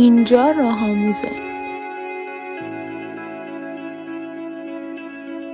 اینجا 0.00 0.50
راه 0.50 0.84
آموزه. 0.84 1.30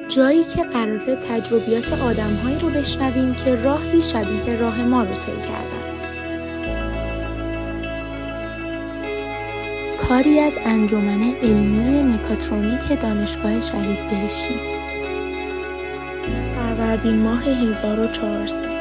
جایی 0.08 0.44
که 0.44 0.62
قراره 0.62 1.16
تجربیات 1.16 1.92
آدمهایی 1.92 2.58
رو 2.58 2.68
بشنویم 2.68 3.34
که 3.34 3.54
راهی 3.54 4.02
شبیه 4.02 4.56
راه 4.60 4.84
ما 4.84 5.02
رو 5.02 5.14
طی 5.14 5.32
کردن. 5.32 5.96
کاری 10.08 10.40
از 10.40 10.58
انجمن 10.64 11.22
علمی 11.22 12.02
مکاترونیک 12.02 13.00
دانشگاه 13.00 13.60
شهید 13.60 14.10
بهشتی. 14.10 14.60
فروردین 16.54 17.22
ماه 17.22 17.42
1400 17.42 18.75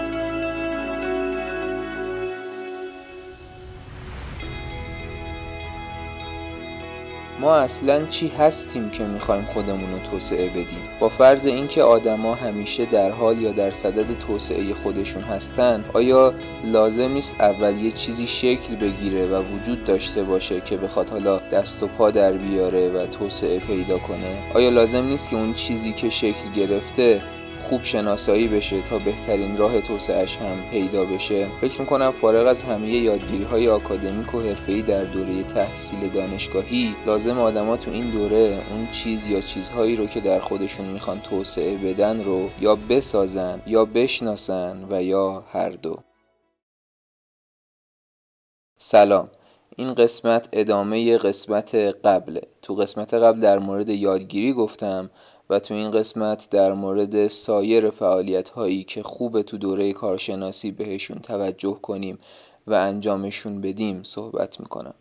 ما 7.40 7.56
اصلا 7.56 8.06
چی 8.06 8.28
هستیم 8.28 8.90
که 8.90 9.04
می‌خوایم 9.04 9.46
خودمون 9.46 9.92
رو 9.92 10.00
توسعه 10.00 10.50
بدیم؟ 10.50 10.82
با 11.00 11.10
فرض 11.10 11.46
اینکه 11.46 11.84
آدما 11.84 12.36
همیشه 12.36 12.86
در 12.86 13.12
حال 13.12 13.42
یا 13.42 13.52
در 13.52 13.72
صدد 13.72 14.20
توسعه 14.20 14.74
خودشون 14.74 15.24
هستن 15.24 15.86
آیا 15.94 16.34
لازم 16.64 17.12
نیست 17.12 17.36
اول 17.40 17.78
یه 17.78 17.92
چیزی 17.92 18.28
شکل 18.28 18.76
بگیره 18.76 19.28
و 19.28 19.44
وجود 19.44 19.84
داشته 19.84 20.24
باشه 20.24 20.62
که 20.62 20.78
بخواد 20.78 21.10
حالا 21.10 21.40
دست 21.40 21.84
و 21.84 21.88
پا 21.88 22.12
در 22.12 22.32
بیاره 22.32 22.90
و 22.90 23.08
توسعه 23.08 23.60
پیدا 23.60 23.98
کنه؟ 23.98 24.52
آیا 24.54 24.70
لازم 24.70 25.04
نیست 25.06 25.30
که 25.30 25.36
اون 25.36 25.54
چیزی 25.54 25.94
که 25.94 26.10
شکل 26.10 26.52
گرفته 26.56 27.22
خوب 27.70 27.84
شناسایی 27.84 28.48
بشه 28.48 28.82
تا 28.82 29.00
بهترین 29.00 29.58
راه 29.58 29.82
توسعهش 29.82 30.38
هم 30.38 30.70
پیدا 30.70 31.06
بشه. 31.06 31.48
فکر 31.62 31.82
می‌کنم 31.82 32.12
فارغ 32.12 32.48
از 32.48 32.64
همه 32.64 32.90
یادگیری 32.90 33.44
های 33.44 33.70
آکادمیک 33.70 34.34
و 34.36 34.42
حرفه‌ای 34.42 34.82
در 34.82 35.04
دوره 35.04 35.44
تحصیل 35.44 36.10
دانشگاهی 36.10 36.96
لازم 37.06 37.40
آدما 37.40 37.78
تو 37.78 37.92
این 37.92 38.12
دوره 38.12 38.66
اون 38.72 38.88
چیز 38.92 39.28
یا 39.28 39.42
چیزهایی 39.42 39.96
رو 39.96 40.06
که 40.06 40.22
در 40.22 40.40
خودشون 40.40 40.86
می‌خوان 40.86 41.22
توسعه 41.22 41.78
بدن 41.78 42.24
رو 42.24 42.50
یا 42.60 42.76
بسازن 42.76 43.62
یا 43.68 43.86
بشناسن 43.86 44.88
و 44.92 45.04
یا 45.04 45.44
هر 45.52 45.70
دو. 45.70 45.98
سلام. 48.78 49.30
این 49.78 49.94
قسمت 49.94 50.50
ادامه 50.54 51.18
قسمت 51.18 51.76
قبله. 51.76 52.42
تو 52.62 52.76
قسمت 52.76 53.14
قبل 53.14 53.40
در 53.40 53.60
مورد 53.60 53.90
یادگیری 53.90 54.54
گفتم 54.54 55.10
و 55.50 55.60
تو 55.60 55.74
این 55.74 55.92
قسمت 55.92 56.50
در 56.50 56.74
مورد 56.74 57.28
سایر 57.28 57.90
فعالیت 57.90 58.50
هایی 58.50 58.84
که 58.84 59.04
خوبه 59.04 59.44
تو 59.44 59.58
دوره 59.58 59.94
کارشناسی 59.94 60.72
بهشون 60.72 61.18
توجه 61.18 61.80
کنیم 61.82 62.20
و 62.68 62.74
انجامشون 62.74 63.62
بدیم 63.62 64.04
صحبت 64.04 64.60
می‌کنم. 64.60 64.94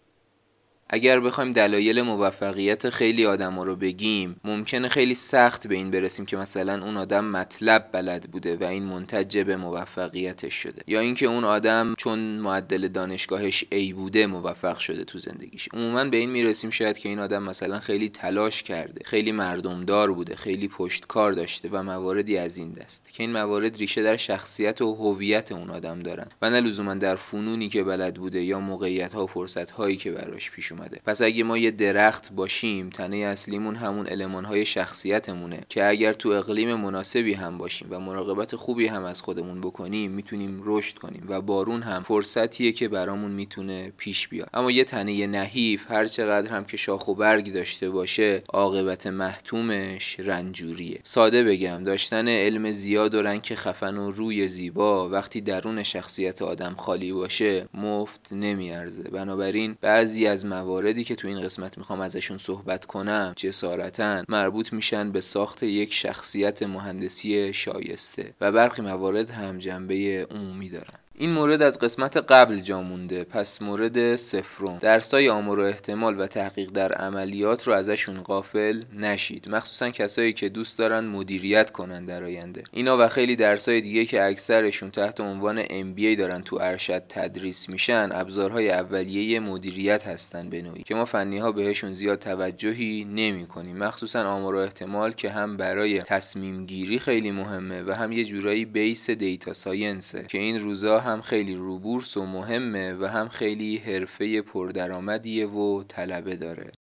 اگر 0.91 1.21
بخوایم 1.21 1.53
دلایل 1.53 2.03
موفقیت 2.03 2.91
خیلی 2.91 3.27
آدما 3.27 3.65
رو 3.65 3.77
بگیم 3.77 4.37
ممکنه 4.45 4.89
خیلی 4.89 5.15
سخت 5.15 5.67
به 5.67 5.75
این 5.75 5.91
برسیم 5.91 6.27
که 6.27 6.37
مثلا 6.37 6.85
اون 6.85 6.97
آدم 6.97 7.25
مطلب 7.25 7.89
بلد 7.93 8.31
بوده 8.31 8.57
و 8.57 8.65
این 8.65 8.83
منتج 8.83 9.39
به 9.39 9.57
موفقیتش 9.57 10.55
شده. 10.55 10.83
یا 10.87 11.01
اینکه 11.01 11.27
اون 11.27 11.45
آدم 11.45 11.95
چون 11.99 12.19
معدل 12.19 12.89
دانشگاهش 12.89 13.65
A 13.73 13.93
بوده 13.95 14.27
موفق 14.27 14.79
شده 14.79 15.05
تو 15.05 15.19
زندگیش. 15.19 15.69
عموما 15.73 16.05
به 16.05 16.17
این 16.17 16.31
می‌رسیم 16.31 16.71
شاید 16.71 16.99
که 16.99 17.09
این 17.09 17.19
آدم 17.19 17.43
مثلا 17.43 17.79
خیلی 17.79 18.09
تلاش 18.09 18.63
کرده 18.63 19.05
خیلی 19.05 19.33
مردمدار 19.33 20.13
بوده 20.13 20.37
خیلی 20.37 20.69
پشتکار 20.69 21.33
داشته 21.33 21.69
و 21.73 21.83
مواردی 21.83 22.39
از 22.39 22.57
این 22.57 22.73
دست 22.73 23.13
که 23.13 23.23
این 23.23 23.33
موارد 23.33 23.77
ریشه 23.77 24.03
در 24.03 24.17
شخصیت 24.17 24.83
و 24.83 24.95
هویت 24.95 25.53
اون 25.53 25.71
آدم 25.71 25.99
دارن 25.99 26.27
و 26.43 26.51
نه 26.51 26.61
لزوما 26.61 26.95
در 26.95 27.17
فنونی 27.17 27.69
که 27.69 27.85
بلد 27.85 28.15
بوده 28.15 28.43
یا 28.43 28.61
موقعیت 28.61 29.13
ها 29.13 29.25
و 29.25 29.27
فرصت 29.27 29.71
هایی 29.71 29.97
که 29.97 30.11
براش 30.11 30.51
پیش 30.51 30.73
اومده. 30.75 31.01
پس 31.07 31.23
اگه 31.23 31.45
ما 31.45 31.59
یه 31.59 31.71
درخت 31.71 32.33
باشیم 32.33 32.91
تنه 32.91 33.17
اصلیمون 33.17 33.77
همون 33.77 34.07
المان 34.09 34.45
های 34.45 34.65
شخصیتمونه 34.65 35.61
که 35.69 35.89
اگر 35.89 36.13
تو 36.13 36.29
اقلیم 36.29 36.75
مناسبی 36.75 37.33
هم 37.33 37.59
باشیم 37.59 37.89
و 37.91 38.01
مراقبت 38.01 38.57
خوبی 38.57 38.87
هم 38.87 39.05
از 39.05 39.23
خودمون 39.23 39.61
بکنیم 39.61 40.11
می‌تونیم 40.11 40.63
رشد 40.65 40.99
کنیم 40.99 41.27
و 41.29 41.41
بارون 41.41 41.83
هم 41.83 42.03
فرصتیه 42.03 42.73
که 42.73 42.89
برامون 42.89 43.31
می‌تونه 43.31 43.93
پیش 43.97 44.29
بیاد. 44.29 44.51
اما 44.55 44.71
یه 44.71 44.85
تنه 44.85 45.27
نحیف 45.27 45.91
هر 45.91 46.07
چقدر 46.07 46.49
هم 46.49 46.65
که 46.65 46.77
شاخ 46.77 47.09
و 47.09 47.15
برگ 47.15 47.53
داشته 47.53 47.91
باشه 47.91 48.43
عاقبت 48.49 49.07
محتومش 49.07 50.21
رنجوریه. 50.21 51.01
ساده 51.03 51.45
بگم 51.45 51.83
داشتن 51.83 52.29
علم 52.29 52.73
زیاد 52.73 53.15
و 53.15 53.23
رنگ 53.23 53.55
خفن 53.55 53.97
و 53.97 54.11
روی 54.11 54.49
زیبا 54.49 55.09
وقتی 55.09 55.41
درون 55.41 55.83
شخصیت 55.83 56.43
آدم 56.43 56.75
خالی 56.79 57.13
باشه 57.13 57.69
مفت 57.75 58.33
نمیارزه. 58.33 59.03
بنابراین 59.03 59.77
بعضی 59.81 60.27
از 60.27 60.47
مواردی 60.65 61.05
که 61.05 61.17
تو 61.17 61.29
این 61.29 61.41
قسمت 61.41 61.79
می‌خوام 61.79 62.01
ازشون 62.01 62.39
صحبت 62.39 62.85
کنم 62.85 63.33
جسارتا 63.37 64.25
مربوط 64.29 64.73
میشن 64.73 65.13
به 65.13 65.21
ساخت 65.21 65.63
یک 65.63 65.93
شخصیت 65.93 66.63
مهندسی 66.63 67.53
شایسته 67.55 68.35
و 68.41 68.53
برخی 68.53 68.83
موارد 68.83 69.31
هم 69.31 69.59
جنبه 69.59 70.27
عمومی 70.31 70.71
دارن. 70.71 71.04
این 71.17 71.31
مورد 71.31 71.63
از 71.63 71.79
قسمت 71.79 72.17
قبل 72.17 72.59
جا 72.59 72.83
مونده. 72.83 73.25
پس 73.25 73.63
مورد 73.63 74.17
سفرم. 74.17 74.79
درسای 74.79 75.29
آمار 75.29 75.61
و 75.61 75.63
احتمال 75.63 76.21
و 76.21 76.27
تحقیق 76.27 76.71
در 76.71 76.93
عملیات 76.93 77.67
رو 77.67 77.73
ازشون 77.73 78.23
غافل 78.23 78.83
نشید. 78.93 79.49
مخصوصا 79.51 79.91
کسایی 79.91 80.33
که 80.33 80.49
دوست 80.49 80.79
دارن 80.79 81.05
مدیریت 81.05 81.71
کنن 81.71 82.05
در 82.05 82.25
آینده. 82.25 82.65
اینا 82.73 82.99
و 82.99 83.09
خیلی 83.09 83.37
درسای 83.37 83.81
دیگه 83.81 84.05
که 84.05 84.25
اکثرشون 84.25 84.91
تحت 84.91 85.21
عنوان 85.21 85.65
MBA 85.65 86.19
دارن 86.19 86.43
تو 86.43 86.59
ارشد 86.61 87.03
تدریس 87.09 87.69
میشن 87.69 88.09
ابزارهای 88.13 88.71
اولیه 88.71 89.41
مدیریت 89.41 90.07
هستن 90.07 90.51
به 90.51 90.63
نوعی 90.63 90.83
که 90.83 90.95
ما 90.95 91.05
فنی 91.05 91.39
ها 91.39 91.53
بهشون 91.53 91.93
زیاد 91.93 92.19
توجهی 92.19 93.05
نمی 93.05 93.47
کنیم 93.47 93.77
مخصوصا 93.77 94.23
آمار 94.23 94.55
و 94.55 94.59
احتمال 94.59 95.13
که 95.13 95.31
هم 95.31 95.57
برای 95.57 96.03
تصمیم 96.03 96.67
گیری 96.67 96.99
خیلی 96.99 97.31
مهمه 97.31 97.83
و 97.83 97.93
هم 97.93 98.13
یه 98.13 98.25
جورایی 98.25 98.65
بیس 98.65 99.11
دیتا 99.11 99.53
ساینسه 99.53 100.27
که 100.29 100.39
این 100.39 100.61
روزا 100.61 101.04
هم 101.05 101.21
خیلی 101.21 101.55
روبورس 101.55 102.17
و 102.17 102.27
مهمه 102.27 102.95
و 103.01 103.05
هم 103.05 103.29
خیلی 103.29 103.77
حرفه 103.77 104.43
پردرآمدیه 104.43 105.47
و 105.47 105.83
طلبه 105.89 106.37
داره. 106.37 106.73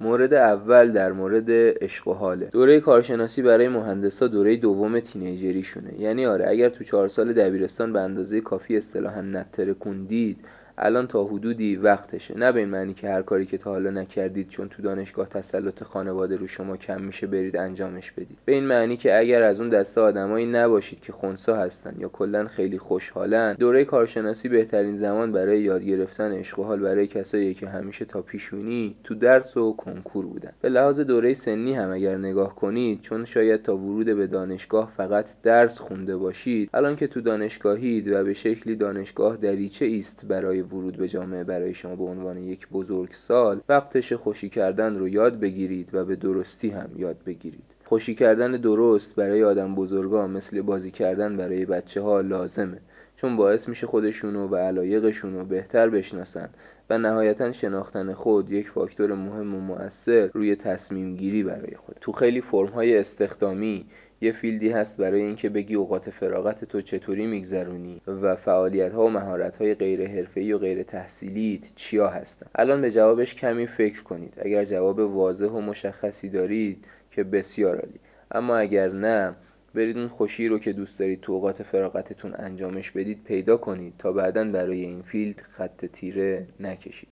مورد 0.00 0.34
اول 0.34 0.92
در 0.92 1.12
مورد 1.12 1.50
عشق 1.84 2.08
و 2.08 2.12
حاله. 2.12 2.46
دوره 2.46 2.80
کارشناسی 2.80 3.42
برای 3.42 3.68
مهندسا 3.68 4.26
دوره 4.26 4.56
دوم 4.56 5.00
تینیجریشونه. 5.00 6.00
یعنی 6.00 6.26
آره 6.26 6.48
اگر 6.48 6.68
تو 6.68 6.84
چهار 6.84 7.08
سال 7.08 7.32
دبیرستان 7.32 7.92
به 7.92 8.00
اندازه 8.00 8.40
کافی 8.40 8.76
اصطلاحا 8.76 9.20
نتره 9.20 9.74
کندید 9.74 10.46
الان 10.78 11.06
تا 11.06 11.24
حدودی 11.24 11.76
وقتشه. 11.76 12.38
نه 12.38 12.52
به 12.52 12.66
معنی 12.66 12.94
که 12.94 13.08
هر 13.08 13.22
کاری 13.22 13.46
که 13.46 13.58
تا 13.58 13.70
حالا 13.70 13.90
نکردید 13.90 14.48
چون 14.48 14.68
تو 14.68 14.82
دانشگاه 14.82 15.28
تسلط 15.28 15.82
خانواده 15.82 16.36
رو 16.36 16.46
شما 16.46 16.76
کم 16.76 17.00
میشه 17.00 17.26
برید 17.26 17.56
انجامش 17.56 18.12
بدید. 18.12 18.38
به 18.44 18.52
این 18.52 18.64
معنی 18.64 18.96
که 18.96 19.18
اگر 19.18 19.42
از 19.42 19.60
اون 19.60 19.68
دسته 19.68 20.00
آدمایی 20.00 20.46
نباشید 20.46 21.00
که 21.00 21.12
خونسا 21.12 21.56
هستن 21.56 21.94
یا 21.98 22.08
کلا 22.08 22.48
خیلی 22.48 22.78
خوشحالن 22.78 23.54
دوره 23.54 23.84
کارشناسی 23.84 24.48
بهترین 24.48 24.94
زمان 24.94 25.32
برای 25.32 25.60
یاد 25.60 25.82
گرفتن 25.82 26.32
عشق 26.32 26.58
و 26.58 26.62
حال 26.62 26.80
برای 26.80 27.06
کسایی 27.06 27.54
که 27.54 27.68
همیشه 27.68 28.04
تا 28.04 28.22
پیشونی 28.22 28.96
تو 29.04 29.14
درس 29.14 29.56
و 29.56 29.72
کنکور 29.72 30.26
بودن. 30.26 30.52
به 30.60 30.68
لحاظ 30.68 31.00
دوره 31.00 31.34
سنی 31.34 31.74
هم 31.74 31.90
اگر 31.90 32.16
نگاه 32.16 32.54
کنید 32.54 33.00
چون 33.00 33.24
شاید 33.24 33.62
تا 33.62 33.76
ورود 33.76 34.06
به 34.06 34.26
دانشگاه 34.26 34.92
فقط 34.96 35.28
درس 35.42 35.78
خونده 35.78 36.16
باشید 36.16 36.70
الان 36.74 36.96
که 36.96 37.06
تو 37.06 37.20
دانشگاهید 37.20 38.08
و 38.08 38.24
به 38.24 38.34
شکلی 38.34 38.76
دانشگاه 38.76 39.36
دریچه 39.36 39.96
است 39.98 40.24
برای 40.28 40.59
ورود 40.62 40.96
به 40.96 41.08
جامعه 41.08 41.44
برای 41.44 41.74
شما 41.74 41.96
به 41.96 42.04
عنوان 42.04 42.36
یک 42.36 42.68
بزرگ 42.68 43.12
سال 43.12 43.60
وقتش 43.68 44.12
خوشی 44.12 44.48
کردن 44.48 44.98
رو 44.98 45.08
یاد 45.08 45.40
بگیرید 45.40 45.90
و 45.92 46.04
به 46.04 46.16
درستی 46.16 46.70
هم 46.70 46.90
یاد 46.96 47.16
بگیرید. 47.26 47.74
خوشی 47.84 48.14
کردن 48.14 48.52
درست 48.52 49.14
برای 49.14 49.44
آدم 49.44 49.74
بزرگا 49.74 50.26
مثل 50.26 50.62
بازی 50.62 50.90
کردن 50.90 51.36
برای 51.36 51.66
بچه 51.66 52.00
ها 52.00 52.20
لازمه 52.20 52.78
چون 53.16 53.36
باعث 53.36 53.68
میشه 53.68 53.86
خودشونو 53.86 54.48
و 54.48 54.56
علایقشونو 54.56 55.44
بهتر 55.44 55.88
بشناسن 55.88 56.48
و 56.90 56.98
نهایتا 56.98 57.52
شناختن 57.52 58.12
خود 58.12 58.52
یک 58.52 58.68
فاکتور 58.68 59.14
مهم 59.14 59.54
و 59.54 59.60
مؤثر 59.60 60.30
روی 60.34 60.56
تصمیم 60.56 61.16
گیری 61.16 61.42
برای 61.42 61.76
خود. 61.76 61.96
تو 62.00 62.12
خیلی 62.12 62.40
فرم 62.40 62.68
های 62.68 62.98
استخدامی 62.98 63.86
یه 64.22 64.32
field 64.32 64.62
ی 64.62 64.68
هست 64.68 64.96
برای 64.96 65.22
اینکه 65.22 65.48
بگی 65.48 65.74
اوقات 65.74 66.10
فراغت 66.10 66.64
تو 66.64 66.80
چطوری 66.80 67.26
میگذرونی 67.26 68.00
و 68.06 68.36
فعالیت 68.36 68.92
ها 68.92 69.04
و 69.04 69.10
مهارت 69.10 69.56
های 69.56 69.74
غیر 69.74 70.08
حرفه‌ای 70.08 70.52
و 70.52 70.58
غیر 70.58 70.82
تحصیلیت 70.82 71.72
چیا 71.74 72.08
هستن. 72.08 72.46
الان 72.54 72.80
به 72.80 72.90
جوابش 72.90 73.34
کمی 73.34 73.66
فکر 73.66 74.02
کنید. 74.02 74.34
اگر 74.38 74.64
جواب 74.64 74.98
واضح 74.98 75.46
و 75.46 75.60
مشخصی 75.60 76.28
دارید 76.28 76.84
که 77.10 77.24
بسیار 77.24 77.76
عالی. 77.76 78.00
اما 78.30 78.56
اگر 78.56 78.92
نه 78.92 79.34
برید 79.74 79.98
اون 79.98 80.08
خوشی 80.08 80.48
رو 80.48 80.58
که 80.58 80.72
دوست 80.72 80.98
دارید 80.98 81.20
تو 81.20 81.32
اوقات 81.32 81.62
فراغتتون 81.62 82.34
انجامش 82.38 82.90
بدید 82.90 83.24
پیدا 83.24 83.56
کنید 83.56 83.94
تا 83.98 84.12
بعدا 84.12 84.44
برای 84.44 84.80
این 84.80 85.02
field 85.02 85.40
خط 85.40 85.84
تیره 85.84 86.46
نکشید. 86.60 87.08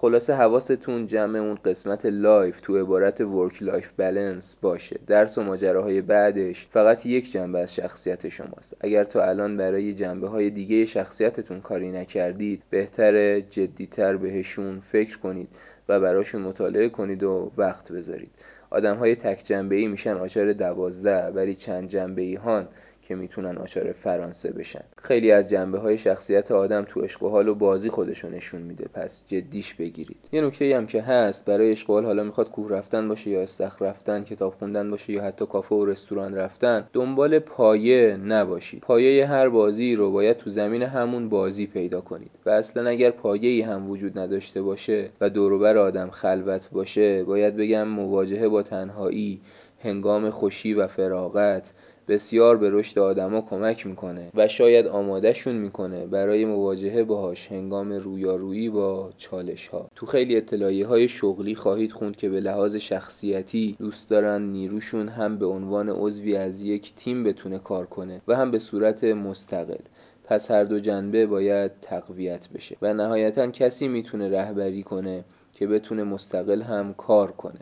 خلاصه 0.00 0.34
حواستون 0.34 1.06
جمع 1.06 1.38
اون 1.38 1.58
قسمت 1.64 2.06
life 2.06 2.60
تو 2.60 2.76
عبارت 2.76 3.20
work 3.20 3.62
life 3.62 3.90
balance 3.98 4.56
باشه. 4.62 5.00
درس 5.06 5.38
و 5.38 5.42
ماجراهای 5.42 6.00
بعدش 6.00 6.66
فقط 6.66 7.06
یک 7.06 7.32
جنبه 7.32 7.58
از 7.58 7.74
شخصیت 7.74 8.28
شماست. 8.28 8.76
اگر 8.80 9.04
تا 9.04 9.24
الان 9.24 9.56
برای 9.56 9.94
جنبه 9.94 10.28
های 10.28 10.50
دیگه 10.50 10.84
شخصیتتون 10.84 11.60
کاری 11.60 11.92
نکردید 11.92 12.62
بهتره 12.70 13.40
جدیتر 13.40 14.16
بهشون 14.16 14.82
فکر 14.92 15.18
کنید 15.18 15.48
و 15.88 16.00
براشون 16.00 16.42
مطالعه 16.42 16.88
کنید 16.88 17.22
و 17.22 17.52
وقت 17.56 17.92
بذارید. 17.92 18.30
آدم 18.70 18.96
های 18.96 19.16
تک 19.16 19.42
جنبه 19.44 19.76
ای 19.76 19.86
میشن 19.86 20.16
آچار 20.16 20.52
دوازده 20.52 21.26
ولی 21.26 21.54
چند 21.54 21.88
جنبه 21.88 22.22
ای 22.22 22.34
هان؟ 22.34 22.68
که 23.10 23.16
می‌تونن 23.16 23.58
آچار 23.58 23.92
فرانسه 23.92 24.52
بشن. 24.52 24.84
خیلی 24.98 25.32
از 25.32 25.50
جنبه 25.50 25.78
های 25.78 25.98
شخصیت 25.98 26.52
آدم 26.52 26.84
تو 26.88 27.00
عشق 27.00 27.22
و 27.22 27.28
حال 27.28 27.48
و 27.48 27.54
بازی 27.54 27.88
خودشو 27.88 28.28
نشون 28.28 28.62
میده. 28.62 28.88
پس 28.94 29.24
جدیش 29.26 29.74
بگیرید. 29.74 30.28
یه 30.32 30.40
نکته 30.40 30.76
هم 30.76 30.86
که 30.86 31.02
هست 31.02 31.44
برای 31.44 31.70
عشق 31.70 31.90
و 31.90 31.92
حال 31.92 32.04
حالا 32.04 32.24
می‌خواد 32.24 32.50
کوه 32.50 32.70
رفتن 32.70 33.08
باشه 33.08 33.30
یا 33.30 33.42
استخر 33.42 33.84
رفتن 33.84 34.24
کتاب 34.24 34.54
خوندن 34.54 34.90
باشه 34.90 35.12
یا 35.12 35.22
حتی 35.22 35.46
کافه 35.46 35.74
و 35.74 35.86
رستوران 35.86 36.34
رفتن 36.34 36.88
دنبال 36.92 37.38
پایه 37.38 38.16
نباشید. 38.16 38.80
پایه 38.80 39.26
هر 39.26 39.48
بازی 39.48 39.94
رو 39.94 40.10
باید 40.10 40.36
تو 40.36 40.50
زمین 40.50 40.82
همون 40.82 41.28
بازی 41.28 41.66
پیدا 41.66 42.00
کنید. 42.00 42.30
و 42.46 42.50
اصلا 42.50 42.90
اگر 42.90 43.10
پایه 43.10 43.66
هم 43.66 43.90
وجود 43.90 44.18
نداشته 44.18 44.62
باشه 44.62 45.10
و 45.20 45.30
دوروبر 45.30 45.76
آدم 45.76 46.10
خلوت 46.10 46.70
باشه 46.72 47.24
باید 47.24 47.56
بگم 47.56 47.88
مواجهه 47.88 48.48
با 48.48 48.62
تنهایی 48.62 49.40
هنگام 49.82 50.30
خوشی 50.30 50.74
و 50.74 50.86
فراغت 50.86 51.72
بسیار 52.10 52.56
به 52.56 52.70
رشد 52.70 52.98
آدما 52.98 53.40
کمک 53.40 53.86
می‌کنه 53.86 54.30
و 54.34 54.48
شاید 54.48 54.86
آمادهشون 54.86 55.54
می‌کنه 55.54 56.06
برای 56.06 56.44
مواجهه 56.44 57.02
باهاش 57.02 57.46
هنگام 57.46 57.92
رویارویی 57.92 58.70
با 58.70 59.10
چالش 59.16 59.68
ها 59.68 59.88
تو 59.94 60.06
خیلی 60.06 60.36
اطلاعیه 60.36 60.86
های 60.86 61.08
شغلی 61.08 61.54
خواهید 61.54 61.92
خوند 61.92 62.16
که 62.16 62.28
به 62.28 62.40
لحاظ 62.40 62.76
شخصیتی 62.76 63.76
دوست 63.78 64.10
دارن 64.10 64.42
نیروشون 64.42 65.08
هم 65.08 65.38
به 65.38 65.46
عنوان 65.46 65.88
عضوی 65.88 66.36
از 66.36 66.62
یک 66.62 66.94
تیم 66.94 67.24
بتونه 67.24 67.58
کار 67.58 67.86
کنه 67.86 68.20
و 68.28 68.36
هم 68.36 68.50
به 68.50 68.58
صورت 68.58 69.04
مستقل. 69.04 69.84
پس 70.24 70.50
هر 70.50 70.64
دو 70.64 70.80
جنبه 70.80 71.26
باید 71.26 71.72
تقویت 71.82 72.48
بشه 72.48 72.76
و 72.82 72.94
نهایتا 72.94 73.46
کسی 73.46 73.88
می‌تونه 73.88 74.28
رهبری 74.28 74.82
کنه 74.82 75.24
که 75.52 75.66
بتونه 75.66 76.04
مستقل 76.04 76.62
هم 76.62 76.94
کار 76.94 77.32
کنه. 77.32 77.60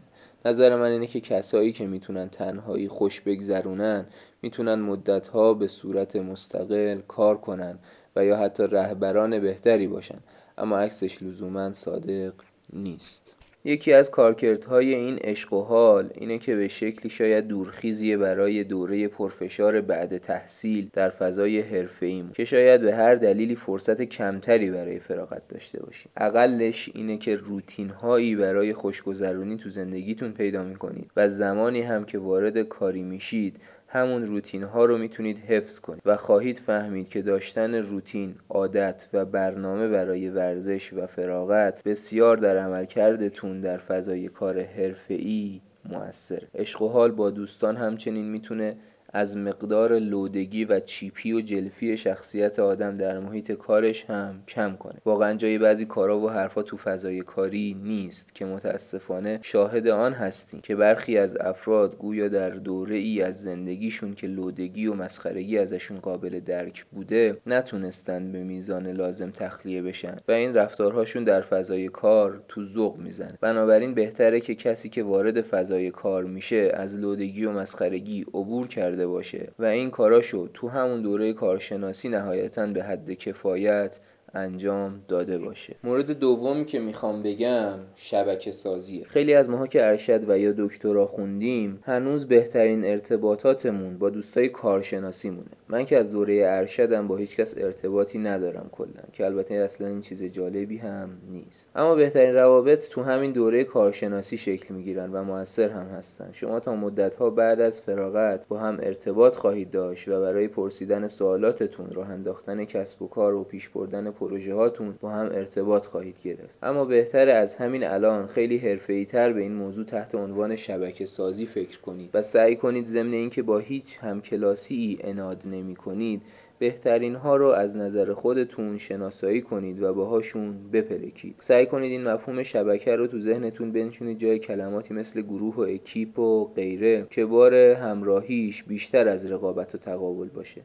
نظر 0.49 0.77
من 0.77 0.91
اینه 0.91 1.07
که 1.07 1.21
کسایی 1.21 1.73
که 1.73 1.87
می‌تونن 1.87 2.29
تنهایی 2.29 2.89
خوش 2.89 3.21
بگذرونن 3.21 4.07
می‌تونن 4.43 4.75
مدتها 4.75 5.55
به 5.55 5.69
صورت 5.69 6.17
مستقل 6.17 7.01
کار 7.01 7.39
کنن 7.39 7.79
و 8.17 8.25
یا 8.25 8.37
حتی 8.37 8.63
رهبران 8.63 9.41
بهتری 9.41 9.87
باشن. 9.87 10.19
اما 10.59 10.79
عکسش 10.79 11.23
لزوما 11.23 11.73
صادق 11.73 12.33
نیست. 12.73 13.38
یکی 13.65 13.93
از 13.93 14.11
کارکردهای 14.11 14.95
این 14.95 15.19
عشق 15.19 15.53
و 15.53 15.63
حال 15.63 16.11
اینه 16.15 16.39
که 16.39 16.57
به 16.57 16.69
شکلی 16.69 17.11
شاید 17.11 17.47
دورخیزیه 17.47 18.17
برای 18.17 18.65
دوره 18.65 19.09
پرفشار 19.09 19.81
بعد 19.81 20.19
تحصیل 20.19 20.89
در 20.93 21.11
فضای 21.11 21.61
حرفه‌ایم 21.61 22.31
که 22.35 22.45
شاید 22.45 22.81
به 22.81 22.95
هر 22.95 23.15
دلیلی 23.15 23.57
فرصت 23.57 24.03
کمتری 24.03 24.71
برای 24.71 24.99
فراغت 24.99 25.49
داشته 25.49 25.83
باشیم. 25.83 26.13
اقلش 26.17 26.91
اینه 26.95 27.19
که 27.19 27.37
روتین 27.37 27.91
هایی 27.91 28.37
برای 28.37 28.73
خوشگذرونی 28.73 29.57
تو 29.57 29.71
زندگیتون 29.71 30.33
پیدا 30.33 30.65
می‌کنید 30.65 31.11
و 31.17 31.29
زمانی 31.29 31.83
هم 31.83 32.05
که 32.05 32.19
وارد 32.19 32.59
کاری 32.59 33.03
میشید 33.03 33.57
همون 33.91 34.27
روتین 34.27 34.63
ها 34.63 34.85
رو 34.85 34.99
می‌تونید 34.99 35.39
حفظ 35.39 35.79
کنید 35.79 36.03
و 36.07 36.17
خواهید 36.17 36.59
فهمید 36.59 37.09
که 37.09 37.23
داشتن 37.23 37.75
روتین، 37.75 38.35
عادت 38.49 39.09
و 39.13 39.25
برنامه 39.25 39.89
برای 39.89 40.29
ورزش 40.29 40.93
و 40.93 41.07
فراغت 41.07 41.83
بسیار 41.85 42.37
در 42.37 42.59
عملکردتون 42.59 43.61
در 43.61 43.79
فضای 43.79 44.29
کار 44.29 44.61
حرفه‌ای 44.61 45.61
موثر. 45.85 46.43
عشق 46.55 46.83
و 46.83 46.89
حال 46.89 47.11
با 47.11 47.31
دوستان 47.31 47.77
همچنین 47.77 48.31
می‌تونه 48.31 48.77
از 49.13 49.37
مقدار 49.37 49.99
لودگی 49.99 50.65
و 50.65 50.81
چیپی 50.81 51.33
و 51.33 51.41
جلفی 51.41 51.97
شخصیت 51.97 52.59
آدم 52.59 52.97
در 52.97 53.19
محیط 53.19 53.53
کارش 53.53 54.05
هم 54.05 54.43
کم 54.49 54.77
کنه. 54.77 54.99
واقعا 55.05 55.35
جای 55.35 55.59
بعضی 55.59 55.87
کارا 55.87 56.19
و 56.19 56.31
حرفا 56.31 56.63
تو 56.63 56.77
فضای 56.77 57.21
کاری 57.21 57.77
نیست 57.83 58.35
که 58.35 58.45
متاسفانه 58.45 59.39
شاهد 59.43 59.89
آن 59.89 60.13
هستیم 60.13 60.61
که 60.61 60.77
برخی 60.77 61.19
از 61.19 61.37
افراد 61.41 61.97
گویا 61.97 62.29
در 62.29 62.51
دوره 62.51 62.97
ای 62.97 63.23
از 63.23 63.43
زندگیشون 63.43 64.15
که 64.15 64.27
لودگی 64.27 64.87
و 64.87 64.95
مسخرگی 64.95 65.59
ازشون 65.59 65.99
قابل 65.99 66.41
درک 66.41 66.85
بوده 66.85 67.37
نتونستن 67.47 68.33
به 68.33 68.45
میزان 68.45 68.87
لازم 68.87 69.31
تخلیه 69.31 69.83
بشن 69.83 70.17
و 70.29 70.33
این 70.33 70.55
رفتارهاشون 70.55 71.25
در 71.25 71.41
فضای 71.41 71.89
کار 71.89 72.43
تو 72.49 72.65
ذوق 72.65 72.97
می‌زنه. 72.97 73.39
بنابراین 73.41 73.95
بهتره 73.95 74.41
که 74.41 74.55
کسی 74.55 74.89
که 74.89 75.03
وارد 75.03 75.41
فضای 75.41 75.91
کار 75.91 76.25
میشه 76.25 76.71
از 76.75 76.97
لودگی 76.97 77.45
و 77.45 77.53
مسخرگی 77.53 78.23
عبور 78.35 78.69
کرده 78.69 78.98
باشه. 79.07 79.53
و 79.59 79.65
این 79.65 79.91
کاراشو 79.91 80.49
تو 80.55 80.69
همون 80.69 81.03
دوره 81.03 81.33
کارشناسی 81.33 82.09
نهایتا 82.09 82.67
به 82.67 82.83
حد 82.85 83.13
کفایت 83.13 83.99
انجام 84.35 85.01
داده 85.09 85.39
باشه. 85.39 85.77
مورد 85.85 86.11
دومی 86.11 86.65
که 86.65 86.79
می‌خوام 86.79 87.23
بگم 87.23 87.79
شبکه 87.97 88.53
سازیه. 88.53 89.05
خیلی 89.05 89.35
از 89.35 89.51
ماها 89.51 89.67
که 89.67 89.87
ارشد 89.87 90.31
و 90.31 90.39
یا 90.39 90.53
دکترا 90.59 91.07
خوندیم 91.07 91.81
هنوز 91.83 92.29
بهترین 92.29 92.85
ارتباطاتمون 92.85 93.99
با 93.99 94.11
دوستای 94.11 94.49
کارشناسی 94.49 95.31
مونه 95.31 95.45
من 95.69 95.85
که 95.85 95.97
از 95.97 96.11
دوره 96.11 96.43
ارشدم 96.47 97.09
با 97.09 97.17
هیچکس 97.17 97.55
ارتباطی 97.57 98.19
ندارم 98.19 98.69
کلا 98.73 99.03
که 99.13 99.25
البته 99.25 99.55
اصلا 99.55 99.89
این 99.89 100.01
چیز 100.01 100.23
جالبی 100.23 100.77
هم 100.77 101.11
نیست. 101.31 101.71
اما 101.75 101.95
بهترین 101.95 102.35
روابط 102.35 102.89
تو 102.89 103.03
همین 103.03 103.33
دوره 103.33 103.65
کارشناسی 103.65 104.37
شکل 104.37 104.75
می‌گیرن 104.75 105.13
و 105.13 105.23
موثر 105.23 105.69
هم 105.69 105.87
هستن. 105.87 106.31
شما 106.33 106.61
تا 106.61 106.75
مدت 106.77 107.15
ها 107.15 107.31
بعد 107.31 107.61
از 107.61 107.81
فراغت 107.81 108.49
با 108.49 108.59
هم 108.59 108.79
ارتباط 108.83 109.37
خواهید 109.37 109.71
داشت 109.71 110.09
و 110.09 110.21
برای 110.21 110.49
پرسیدن 110.49 111.07
سوالاتتون 111.07 111.91
راه 111.91 112.11
انداختن 112.11 112.65
کسب 112.65 113.03
و 113.03 113.09
کار 113.09 113.35
و 113.35 113.45
پیش 113.45 113.69
بردن 113.69 114.11
پروژه 114.21 114.55
هاتون 114.55 114.95
با 115.01 115.11
هم 115.11 115.27
ارتباط 115.27 115.87
خواهید 115.87 116.17
گرفت. 116.25 116.59
اما 116.63 116.85
بهتر 116.85 117.29
از 117.29 117.57
همین 117.57 117.85
الان 117.85 118.27
خیلی 118.27 118.59
حرفه‌ای 118.59 119.05
تر 119.05 119.33
به 119.33 119.41
این 119.41 119.55
موضوع 119.55 119.85
تحت 119.85 120.15
عنوان 120.15 120.57
شبکه 120.57 121.07
سازی 121.07 121.47
فکر 121.47 121.81
کنید 121.81 122.11
و 122.15 122.23
سعی 122.23 122.57
کنید 122.57 122.87
ضمن 122.87 123.13
اینکه 123.13 123.43
با 123.43 123.59
هیچ 123.59 123.99
همکلاسی 124.01 124.75
ای 124.75 125.11
اناد 125.11 125.43
نمی 125.47 125.77
کنید 125.77 126.23
بهترین 126.59 127.15
ها 127.15 127.37
رو 127.37 127.47
از 127.47 127.77
نظر 127.77 128.13
خودتون 128.15 128.79
شناسایی 128.79 129.41
کنید 129.41 129.83
و 129.83 129.95
باهاشون 129.95 130.71
بپلکید. 130.73 131.35
سعی 131.39 131.67
کنید 131.67 131.93
این 131.93 132.09
مفهوم 132.09 132.43
شبکه 132.43 132.97
رو 132.97 133.07
تو 133.07 133.21
ذهنتون 133.21 133.73
بنشونید 133.73 134.19
جای 134.19 134.39
کلماتی 134.39 134.95
مثل 134.95 135.23
گروه 135.23 135.55
و 135.57 135.61
اکیپ 135.61 136.19
و 136.19 136.45
غیره 136.45 137.07
که 137.11 137.27
بار 137.27 137.55
همراهیش 137.55 138.63
بیشتر 138.63 139.09
از 139.09 139.33
رقابت 139.33 139.75
و 139.75 139.79
تقابل 139.79 140.29
باشه. 140.29 140.61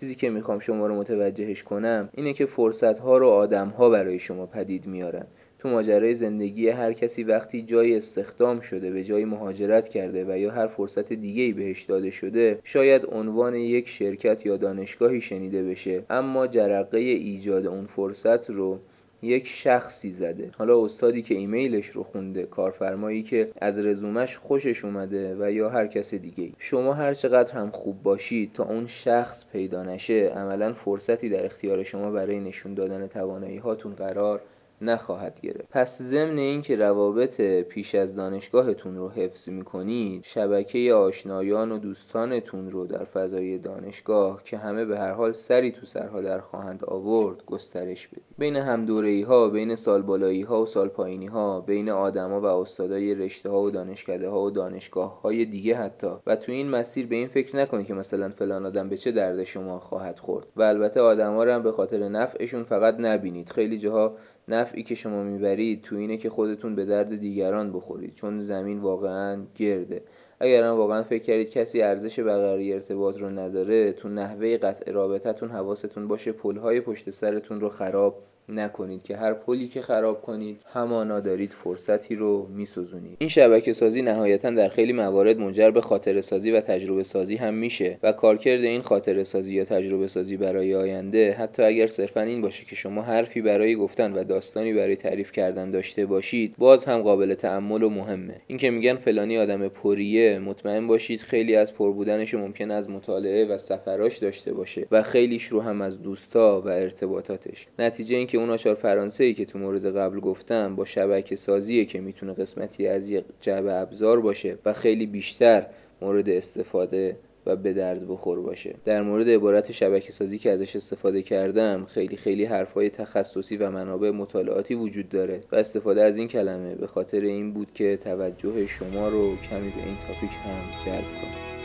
چیزی 0.00 0.14
که 0.14 0.30
می‌خوام 0.30 0.58
شما 0.58 0.86
رو 0.86 0.94
متوجهش 0.94 1.62
کنم 1.62 2.08
اینه 2.14 2.32
که 2.32 2.46
فرصت 2.46 2.98
ها 2.98 3.18
رو 3.18 3.28
آدم 3.28 3.68
ها 3.68 3.88
برای 3.88 4.18
شما 4.18 4.46
پدید 4.46 4.86
میارن. 4.86 5.26
تو 5.58 5.68
ماجرای 5.68 6.14
زندگی 6.14 6.68
هر 6.68 6.92
کسی 6.92 7.24
وقتی 7.24 7.62
جای 7.62 7.96
استخدام 7.96 8.60
شده 8.60 8.90
به 8.90 9.04
جای 9.04 9.24
مهاجرت 9.24 9.88
کرده 9.88 10.24
و 10.28 10.38
یا 10.38 10.50
هر 10.50 10.66
فرصت 10.66 11.12
دیگه 11.12 11.42
ای 11.42 11.52
بهش 11.52 11.82
داده 11.82 12.10
شده 12.10 12.58
شاید 12.64 13.06
عنوان 13.12 13.54
یک 13.54 13.88
شرکت 13.88 14.46
یا 14.46 14.56
دانشگاهی 14.56 15.20
شنیده 15.20 15.62
بشه. 15.62 16.02
اما 16.10 16.46
جرقه 16.46 16.98
ایجاد 16.98 17.66
اون 17.66 17.86
فرصت 17.86 18.50
رو 18.50 18.78
یک 19.26 19.46
شخصی 19.46 20.12
زده. 20.12 20.50
حالا 20.58 20.84
استادی 20.84 21.22
که 21.22 21.34
ایمیلش 21.34 21.86
رو 21.86 22.02
خونده 22.02 22.42
کارفرمایی 22.42 23.22
که 23.22 23.50
از 23.60 23.78
رزومش 23.78 24.36
خوشش 24.36 24.84
اومده 24.84 25.36
و 25.40 25.52
یا 25.52 25.68
هر 25.68 25.86
کس 25.86 26.14
دیگه 26.14 26.52
شما 26.58 26.94
هر 26.94 27.14
چقدر 27.14 27.54
هم 27.54 27.70
خوب 27.70 28.02
باشید 28.02 28.52
تا 28.52 28.64
اون 28.64 28.86
شخص 28.86 29.44
پیدا 29.52 29.82
نشه 29.82 30.32
عملا 30.36 30.72
فرصتی 30.72 31.28
در 31.28 31.44
اختیار 31.44 31.82
شما 31.82 32.10
برای 32.10 32.40
نشون 32.40 32.74
دادن 32.74 33.06
توانایی 33.06 33.56
هاتون 33.56 33.94
قرار 33.94 34.40
نخواهد 34.80 35.40
گرفت. 35.40 35.68
پس 35.70 36.02
ضمن 36.02 36.38
اینکه 36.38 36.76
روابط 36.76 37.40
پیش 37.40 37.94
از 37.94 38.14
دانشگاهتون 38.14 38.96
رو 38.96 39.08
حفظ 39.08 39.48
می‌کنید 39.48 40.24
شبکه 40.24 40.94
آشنایان 40.94 41.72
و 41.72 41.78
دوستانتون 41.78 42.70
رو 42.70 42.86
در 42.86 43.04
فضای 43.04 43.58
دانشگاه 43.58 44.42
که 44.44 44.56
همه 44.58 44.84
به 44.84 44.98
هر 44.98 45.12
حال 45.12 45.32
سری 45.32 45.72
تو 45.72 45.86
سرها 45.86 46.20
در 46.20 46.40
خواهند 46.40 46.84
آورد 46.84 47.44
گسترش 47.44 48.08
بدید. 48.08 48.24
بین 48.38 48.56
هم 48.56 48.96
ای 48.96 49.22
ها 49.22 49.48
بین 49.48 49.74
سال 49.74 50.02
بالایی 50.02 50.42
ها 50.42 50.62
و 50.62 50.66
سال 50.66 50.88
پایینی 50.88 51.26
ها 51.26 51.60
بین 51.60 51.88
آدما 51.88 52.40
و 52.40 52.44
استادای 52.44 53.14
رشته 53.14 53.50
ها 53.50 53.62
و 53.62 53.70
دانشکده 53.70 54.28
ها 54.28 54.42
و 54.42 54.50
دانشگاه 54.50 55.20
های 55.20 55.44
دیگه 55.44 55.76
حتی. 55.76 56.10
و 56.26 56.36
تو 56.36 56.52
این 56.52 56.70
مسیر 56.70 57.06
به 57.06 57.16
این 57.16 57.28
فکر 57.28 57.56
نکنید 57.56 57.86
که 57.86 57.94
مثلا 57.94 58.28
فلان 58.28 58.66
آدم 58.66 58.88
به 58.88 58.96
چه 58.96 59.12
درد 59.12 59.44
شما 59.44 59.78
خواهد 59.78 60.18
خورد. 60.18 60.46
و 60.56 60.62
البته 60.62 61.00
آدما 61.00 61.44
رو 61.44 61.52
هم 61.52 61.62
به 61.62 61.72
خاطر 61.72 62.08
نفعشون 62.08 62.62
فقط 62.62 62.96
نبینید. 62.98 63.48
خیلی 63.48 63.78
جاها 63.78 64.16
نفعی 64.48 64.82
که 64.82 64.94
شما 64.94 65.22
می‌برید 65.22 65.82
تو 65.82 65.96
اینه 65.96 66.16
که 66.16 66.30
خودتون 66.30 66.74
به 66.74 66.84
درد 66.84 67.16
دیگران 67.16 67.72
بخورید 67.72 68.14
چون 68.14 68.40
زمین 68.40 68.78
واقعا 68.78 69.46
گرده. 69.54 70.02
اگر 70.40 70.62
هم 70.62 70.76
واقعا 70.76 71.02
فکر 71.02 71.22
کردید 71.22 71.50
کسی 71.50 71.82
ارزش 71.82 72.20
برقراری 72.20 72.72
ارتباط 72.72 73.18
رو 73.20 73.30
نداره 73.30 73.92
تو 73.92 74.08
نحوه 74.08 74.56
قطع 74.56 74.92
رابطتون 74.92 75.50
حواستون 75.50 76.08
باشه 76.08 76.32
پلهای 76.32 76.80
پشت 76.80 77.10
سرتون 77.10 77.60
رو 77.60 77.68
خراب 77.68 78.22
نکنید 78.48 79.02
که 79.02 79.16
هر 79.16 79.32
پلی 79.32 79.68
که 79.68 79.82
خراب 79.82 80.22
کنید 80.22 80.60
همانا 80.72 81.20
دارید 81.20 81.52
فرصتی 81.52 82.14
رو 82.14 82.46
میسوزونید. 82.54 83.16
این 83.18 83.28
شبکه 83.28 83.72
سازی 83.72 84.02
نهایتا 84.02 84.50
در 84.50 84.68
خیلی 84.68 84.92
موارد 84.92 85.38
منجر 85.38 85.70
به 85.70 85.80
خاطر 85.80 86.20
سازی 86.20 86.50
و 86.50 86.60
تجربه 86.60 87.02
سازی 87.02 87.36
هم 87.36 87.54
میشه 87.54 87.98
و 88.02 88.12
کارکرد 88.12 88.60
این 88.60 88.82
خاطر 88.82 89.22
سازی 89.22 89.54
یا 89.54 89.64
تجربه 89.64 90.08
سازی 90.08 90.36
برای 90.36 90.74
آینده 90.74 91.32
حتی 91.32 91.62
اگر 91.62 91.86
صرفا 91.86 92.20
این 92.20 92.42
باشه 92.42 92.64
که 92.64 92.74
شما 92.74 93.02
حرفی 93.02 93.42
برای 93.42 93.74
گفتن 93.74 94.12
و 94.12 94.24
داستانی 94.24 94.72
برای 94.72 94.96
تعریف 94.96 95.32
کردن 95.32 95.70
داشته 95.70 96.06
باشید 96.06 96.54
باز 96.58 96.84
هم 96.84 97.02
قابل 97.02 97.34
تأمل 97.34 97.82
و 97.82 97.90
مهمه. 97.90 98.40
اینکه 98.46 98.70
میگن 98.70 98.94
فلانی 98.94 99.38
آدم 99.38 99.68
پریه 99.68 100.38
مطمئن 100.38 100.86
باشید 100.86 101.20
خیلی 101.20 101.56
از 101.56 101.74
پر 101.74 101.92
بودنش 101.92 102.34
ممکن 102.34 102.70
از 102.70 102.90
مطالعه 102.90 103.44
و 103.44 103.58
سفراش 103.58 104.18
داشته 104.18 104.54
باشه 104.54 104.86
و 104.90 105.02
خیلیش 105.02 105.44
رو 105.44 105.60
هم 105.60 105.80
از 105.80 106.02
دوستا 106.02 106.60
و 106.60 106.68
ارتباطاتش. 106.68 107.66
نتیجه 107.78 108.16
اینکه 108.16 108.35
اون 108.36 108.50
آچار 108.50 108.74
فرانسه 108.74 109.24
ای 109.24 109.34
که 109.34 109.44
تو 109.44 109.58
مورد 109.58 109.96
قبل 109.96 110.20
گفتم 110.20 110.76
با 110.76 110.84
شبکه 110.84 111.36
سازیه 111.36 111.84
که 111.84 112.00
می‌تونه 112.00 112.32
قسمتی 112.32 112.86
از 112.86 113.10
یک 113.10 113.24
جعبه 113.40 113.74
ابزار 113.74 114.20
باشه 114.20 114.58
و 114.64 114.72
خیلی 114.72 115.06
بیشتر 115.06 115.66
مورد 116.02 116.28
استفاده 116.28 117.16
و 117.46 117.56
به 117.56 117.72
درد 117.72 118.08
بخور 118.08 118.40
باشه. 118.40 118.74
در 118.84 119.02
مورد 119.02 119.28
عبارت 119.28 119.72
شبکه 119.72 120.12
سازی 120.12 120.38
که 120.38 120.50
ازش 120.50 120.76
استفاده 120.76 121.22
کردم 121.22 121.84
خیلی 121.84 122.16
خیلی 122.16 122.44
حرفای 122.44 122.90
تخصصی 122.90 123.56
و 123.56 123.70
منابع 123.70 124.10
مطالعاتی 124.10 124.74
وجود 124.74 125.08
داره 125.08 125.40
و 125.52 125.56
استفاده 125.56 126.02
از 126.02 126.18
این 126.18 126.28
کلمه. 126.28 126.74
به 126.74 126.86
خاطر 126.86 127.20
این 127.20 127.52
بود 127.52 127.72
که 127.72 127.96
توجه 127.96 128.66
شما 128.66 129.08
رو 129.08 129.36
کمی 129.36 129.70
به 129.70 129.82
این 129.84 129.96
تاپیک 129.98 130.30
هم 130.30 130.84
جلب 130.84 131.04
کنه 131.22 131.55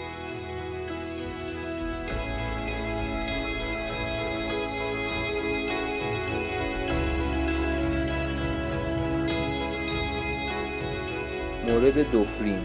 مورد 11.82 12.12
دوپریم 12.12 12.64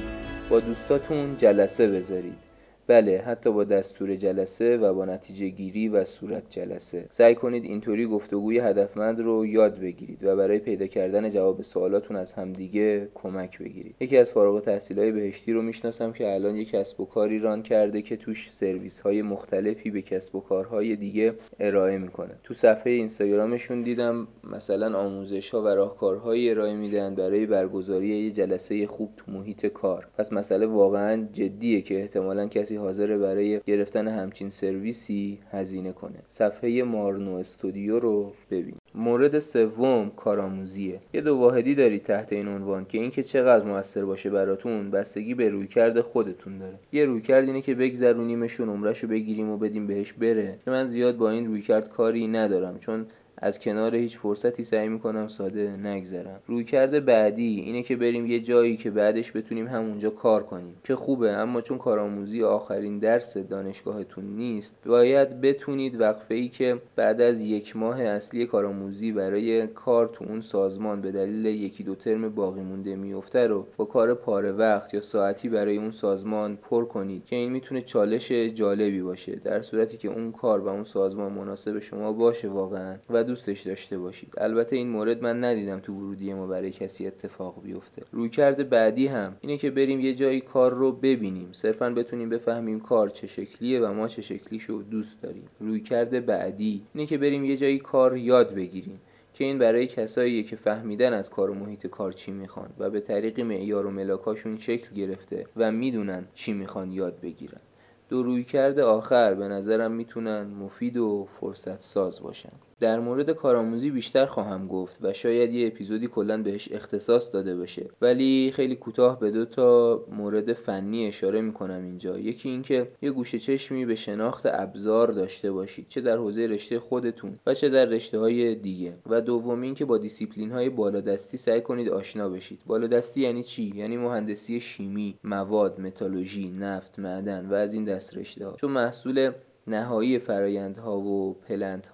با 0.51 0.61
دوستاتون 0.61 1.37
جلسه 1.37 1.89
بذارید. 1.89 2.46
بله 2.89 3.23
حتی 3.27 3.53
با 3.53 3.65
دستور 3.65 4.15
جلسه 4.15 4.77
و 4.77 4.95
با 4.95 5.05
نتیجه 5.05 5.49
گیری 5.49 5.89
و 5.89 6.05
صورت 6.05 6.43
جلسه. 6.51 7.07
سعی 7.11 7.35
کنید 7.35 7.65
اینطوری 7.65 8.07
گفتگوی 8.07 8.59
هدفمند 8.59 9.21
رو 9.21 9.47
یاد 9.47 9.81
بگیرید 9.81 10.25
و 10.25 10.37
برای 10.37 10.59
پیدا 10.59 10.87
کردن 10.87 11.29
جواب 11.29 11.63
سوالاتون 11.63 12.17
از 12.17 12.33
همدیگه 12.33 13.09
کمک 13.15 13.59
بگیرید. 13.59 13.95
یکی 14.01 14.17
از 14.17 14.33
فارغ 14.33 14.55
التحصیلای 14.55 15.13
بهشتی 15.13 15.53
رو 15.53 15.63
می‌شناسم 15.63 16.13
که 16.13 16.35
الان 16.35 16.57
یک 16.57 16.71
کسب 16.71 17.01
و 17.01 17.05
کاری 17.05 17.39
ران 17.39 17.63
کرده 17.63 18.03
که 18.03 18.17
توش 18.17 18.51
سرویس 18.51 19.01
های 19.01 19.23
مختلفی 19.23 19.91
به 19.91 20.03
کسب 20.03 20.37
و 20.37 20.41
کارهای 20.41 20.97
دیگه 20.97 21.35
ارائه 21.61 21.99
می‌کنه. 21.99 22.35
تو 22.45 22.55
صفحه 22.55 22.93
اینستاگرامشون 22.93 23.83
دیدم 23.83 24.29
مثلا 24.45 24.99
آموزش 24.99 25.51
ها 25.51 25.63
و 25.63 25.67
راهکارهایی 25.69 26.51
ارائه 26.51 26.75
میدن 26.75 27.15
برای 27.15 27.47
برگزاری 27.47 28.07
یه 28.07 28.31
جلسه 28.31 28.87
خوب 28.87 29.11
تو 29.17 29.33
محیط 29.33 29.67
کار. 29.67 30.09
پس 30.19 30.33
مسئله 30.33 30.67
واقعا 30.67 31.27
جدیه 31.33 31.81
که 31.81 32.01
احتمالا 32.01 32.47
کسی 32.47 32.76
حاضر 32.77 33.19
برای 33.19 33.61
گرفتن 33.67 34.09
همچین 34.09 34.51
سرویسی 34.51 35.39
هزینه 35.51 35.93
کنه. 35.93 36.19
صفحه 36.27 36.83
مارنو 36.83 37.35
استودیو 37.35 37.99
رو 37.99 38.33
ببین 38.51 38.77
مورد 38.95 39.39
سوم 39.39 40.11
کارآموزیه. 40.17 41.01
یه 41.15 41.21
دو 41.21 41.37
واحدی 41.37 41.75
دارید 41.75 42.03
تحت 42.03 42.33
این 42.33 42.49
عنوان 42.49 42.85
که 42.85 42.99
اینکه 42.99 43.23
چقدر 43.23 43.67
موثر 43.67 44.05
باشه 44.05 44.31
براتون 44.31 44.91
بستگی 44.91 45.35
به 45.35 45.49
رویکرد 45.49 46.01
خودتون 46.01 46.59
داره. 46.59 46.79
یه 46.93 47.05
رویکرد 47.05 47.45
اینه 47.45 47.61
که 47.61 47.75
بگذرونیمشون 47.75 48.85
رو 48.85 49.09
بگیریم 49.09 49.51
و 49.51 49.57
بدیم 49.57 49.87
بهش 49.87 50.13
بره. 50.13 50.59
که 50.65 50.71
من 50.71 50.85
زیاد 50.85 51.17
با 51.17 51.31
این 51.31 51.47
رویکرد 51.47 51.89
کاری 51.89 52.27
ندارم 52.27 52.79
چون 52.79 53.07
از 53.39 53.59
کنار 53.59 53.97
هیچ 53.97 54.19
فرصتی 54.19 54.65
سعی 54.65 54.89
می‌کنم 54.89 55.29
ساده 55.29 55.77
نگذرم. 55.77 56.41
رویکرد 56.47 57.05
بعدی 57.05 57.61
اینه 57.61 57.83
که 57.83 57.97
بریم 57.97 58.27
یه 58.27 58.41
جایی 58.41 58.77
که 58.77 58.91
بعدش 58.91 59.37
بتونیم 59.37 59.67
همونجا 59.67 60.11
کار 60.11 60.43
کنیم. 60.43 60.77
که 60.85 60.97
خوبه 60.97 61.31
اما 61.31 61.61
چون 61.61 61.79
کارآموزی 61.79 62.43
آخرین 62.43 62.99
درس 62.99 63.37
دانشگاهتون 63.37 64.25
نیست 64.25 64.77
باید 64.87 65.41
بتونید 65.41 66.01
وقفه 66.01 66.35
ای 66.35 66.49
که 66.49 66.83
بعد 66.97 67.21
از 67.21 67.43
یک 67.43 67.77
ماه 67.77 68.01
اصلی 68.01 68.47
کارآموزی 68.47 69.13
برای 69.13 69.67
کار 69.67 70.07
تو 70.07 70.25
اون 70.25 70.41
سازمان 70.41 71.01
به 71.01 71.13
دلیل 71.13 71.47
یکی 71.47 71.85
دو 71.85 71.95
ترم 71.95 72.29
باقی 72.35 72.61
مونده 72.61 72.97
میفته 72.97 73.47
رو 73.47 73.67
با 73.77 73.85
کار 73.85 74.15
پاره 74.15 74.53
وقت 74.53 74.95
یا 74.95 75.01
ساعتی 75.01 75.49
برای 75.49 75.77
اون 75.77 75.91
سازمان 75.91 76.57
پر 76.57 76.85
کنید 76.85 77.25
که 77.25 77.37
این 77.37 77.53
می‌تونه 77.53 77.81
چالش 77.81 78.33
جالبی 78.33 79.03
باشه 79.03 79.37
در 79.37 79.61
صورتی 79.61 79.97
که 79.97 80.09
اون 80.09 80.33
کار 80.33 80.61
و 80.61 80.69
اون 80.69 80.85
سازمان 80.85 81.33
مناسب 81.33 81.79
شما 81.79 82.13
باشه 82.13 82.49
واقعا. 82.49 82.97
و 83.11 83.25
دوستش 83.27 83.61
داشته 83.61 83.99
باشید. 83.99 84.35
البته 84.39 84.77
این 84.77 84.89
مورد 84.89 85.23
من 85.23 85.45
ندیدم 85.45 85.81
تو 85.81 85.93
ورودی 85.93 86.35
ما 86.35 86.47
برای 86.47 86.71
کسی 86.71 87.07
اتفاق 87.07 87.63
بیفته. 87.63 88.03
رویکرد 88.13 88.69
بعدی 88.69 89.07
هم 89.07 89.37
اینه 89.41 89.57
که 89.57 89.71
بریم 89.71 90.01
یه 90.01 90.15
جایی 90.15 90.41
کار 90.41 90.75
رو 90.75 90.93
ببینیم. 90.93 91.49
صرفا 91.53 91.91
بتونیم 91.91 92.29
بفهمیم 92.29 92.81
کار 92.81 93.09
چه 93.09 93.27
شکلیه 93.27 93.81
و 93.81 93.93
ما 93.93 94.09
چه 94.09 94.23
شکلیشو 94.23 94.85
دوست 94.91 95.23
داریم. 95.23 95.45
رویکرد 95.61 96.27
بعدی 96.27 96.83
اینه 96.95 97.07
که 97.07 97.19
بریم 97.19 97.45
یه 97.45 97.57
جایی 97.57 97.79
کار 97.79 98.17
یاد 98.17 98.55
بگیریم 98.55 99.01
که 99.35 99.45
این 99.45 99.59
برای 99.59 99.87
کساییه 99.87 100.43
که 100.43 100.57
فهمیدن 100.57 101.13
از 101.13 101.31
کار 101.31 101.51
و 101.51 101.55
محیط 101.55 101.87
کار 101.87 102.13
چی 102.13 102.33
می‌خوان 102.33 102.71
و 102.79 102.91
به 102.91 103.01
طریق 103.01 103.41
معیار 103.41 103.87
و 103.87 103.91
ملاکاشون 103.91 104.59
شکل 104.59 104.95
گرفته 104.95 105.47
و 105.57 105.73
می‌دونن 105.73 106.29
چی 106.35 106.53
می‌خوان 106.53 106.93
یاد 106.93 107.21
بگیرن. 107.21 107.61
دو 108.09 108.23
رویکرد 108.23 108.79
آخر 108.79 109.35
به 109.35 109.49
نظرم 109.49 109.93
می‌تونن 109.93 110.43
مفید 110.43 110.97
و 110.97 111.29
فرصت 111.41 111.81
ساز 111.81 112.23
باشن. 112.23 112.53
در 112.81 113.01
مورد 113.01 113.31
کارآموزی 113.31 113.91
بیشتر 113.91 114.27
خواهم 114.27 114.67
گفت 114.67 114.99
و 115.03 115.13
شاید 115.13 115.53
یه 115.53 115.67
اپیزودی 115.67 116.07
کلا 116.07 116.43
بهش 116.43 116.69
اختصاص 116.73 117.33
داده 117.33 117.57
بشه 117.57 117.89
ولی 118.03 118.53
خیلی 118.55 118.77
کوتاه 118.77 119.21
به 119.21 119.31
دو 119.31 119.45
تا 119.45 120.01
مورد 120.11 120.53
فنی 120.53 121.07
اشاره 121.07 121.41
می‌کنم 121.41 121.85
اینجا. 121.85 122.19
یکی 122.19 122.49
اینکه 122.49 122.89
یه 123.03 123.11
گوشه 123.11 123.39
چشمی 123.39 123.87
به 123.87 123.95
شناخت 123.95 124.47
ابزار 124.47 125.09
داشته 125.09 125.53
باشید 125.53 125.89
چه 125.89 126.01
در 126.01 126.17
حوزه 126.17 126.47
رشته 126.47 126.79
خودتون 126.79 127.39
و 127.47 127.55
چه 127.55 127.69
در 127.69 127.85
رشته 127.85 128.19
های 128.19 128.55
دیگه. 128.55 128.93
و 129.07 129.21
دوم 129.21 129.61
اینکه 129.61 129.85
با 129.85 129.99
دیسیپلین 129.99 130.53
های 130.53 130.69
بالادستی 130.69 131.37
سعی 131.37 131.61
کنید 131.61 131.89
آشنا 131.89 132.29
بشید. 132.29 132.61
بالادستی 132.67 133.21
یعنی 133.21 133.43
چی؟ 133.43 133.73
یعنی 133.77 133.97
مهندسی 133.97 134.61
شیمی 134.61 135.19
مواد 135.25 135.81
متالورژی 135.81 136.51
نفت 136.51 136.99
معدن 136.99 137.47
و 137.47 137.55
از 137.55 137.75
این 137.75 137.85
دست 137.85 138.17
رشته 138.17 138.47
ها 138.47 138.57
چون 138.57 138.71
محصول 138.71 139.33
نهایی 139.67 140.19
فرایندها 140.19 140.99
و 140.99 141.35
plant 141.35 141.87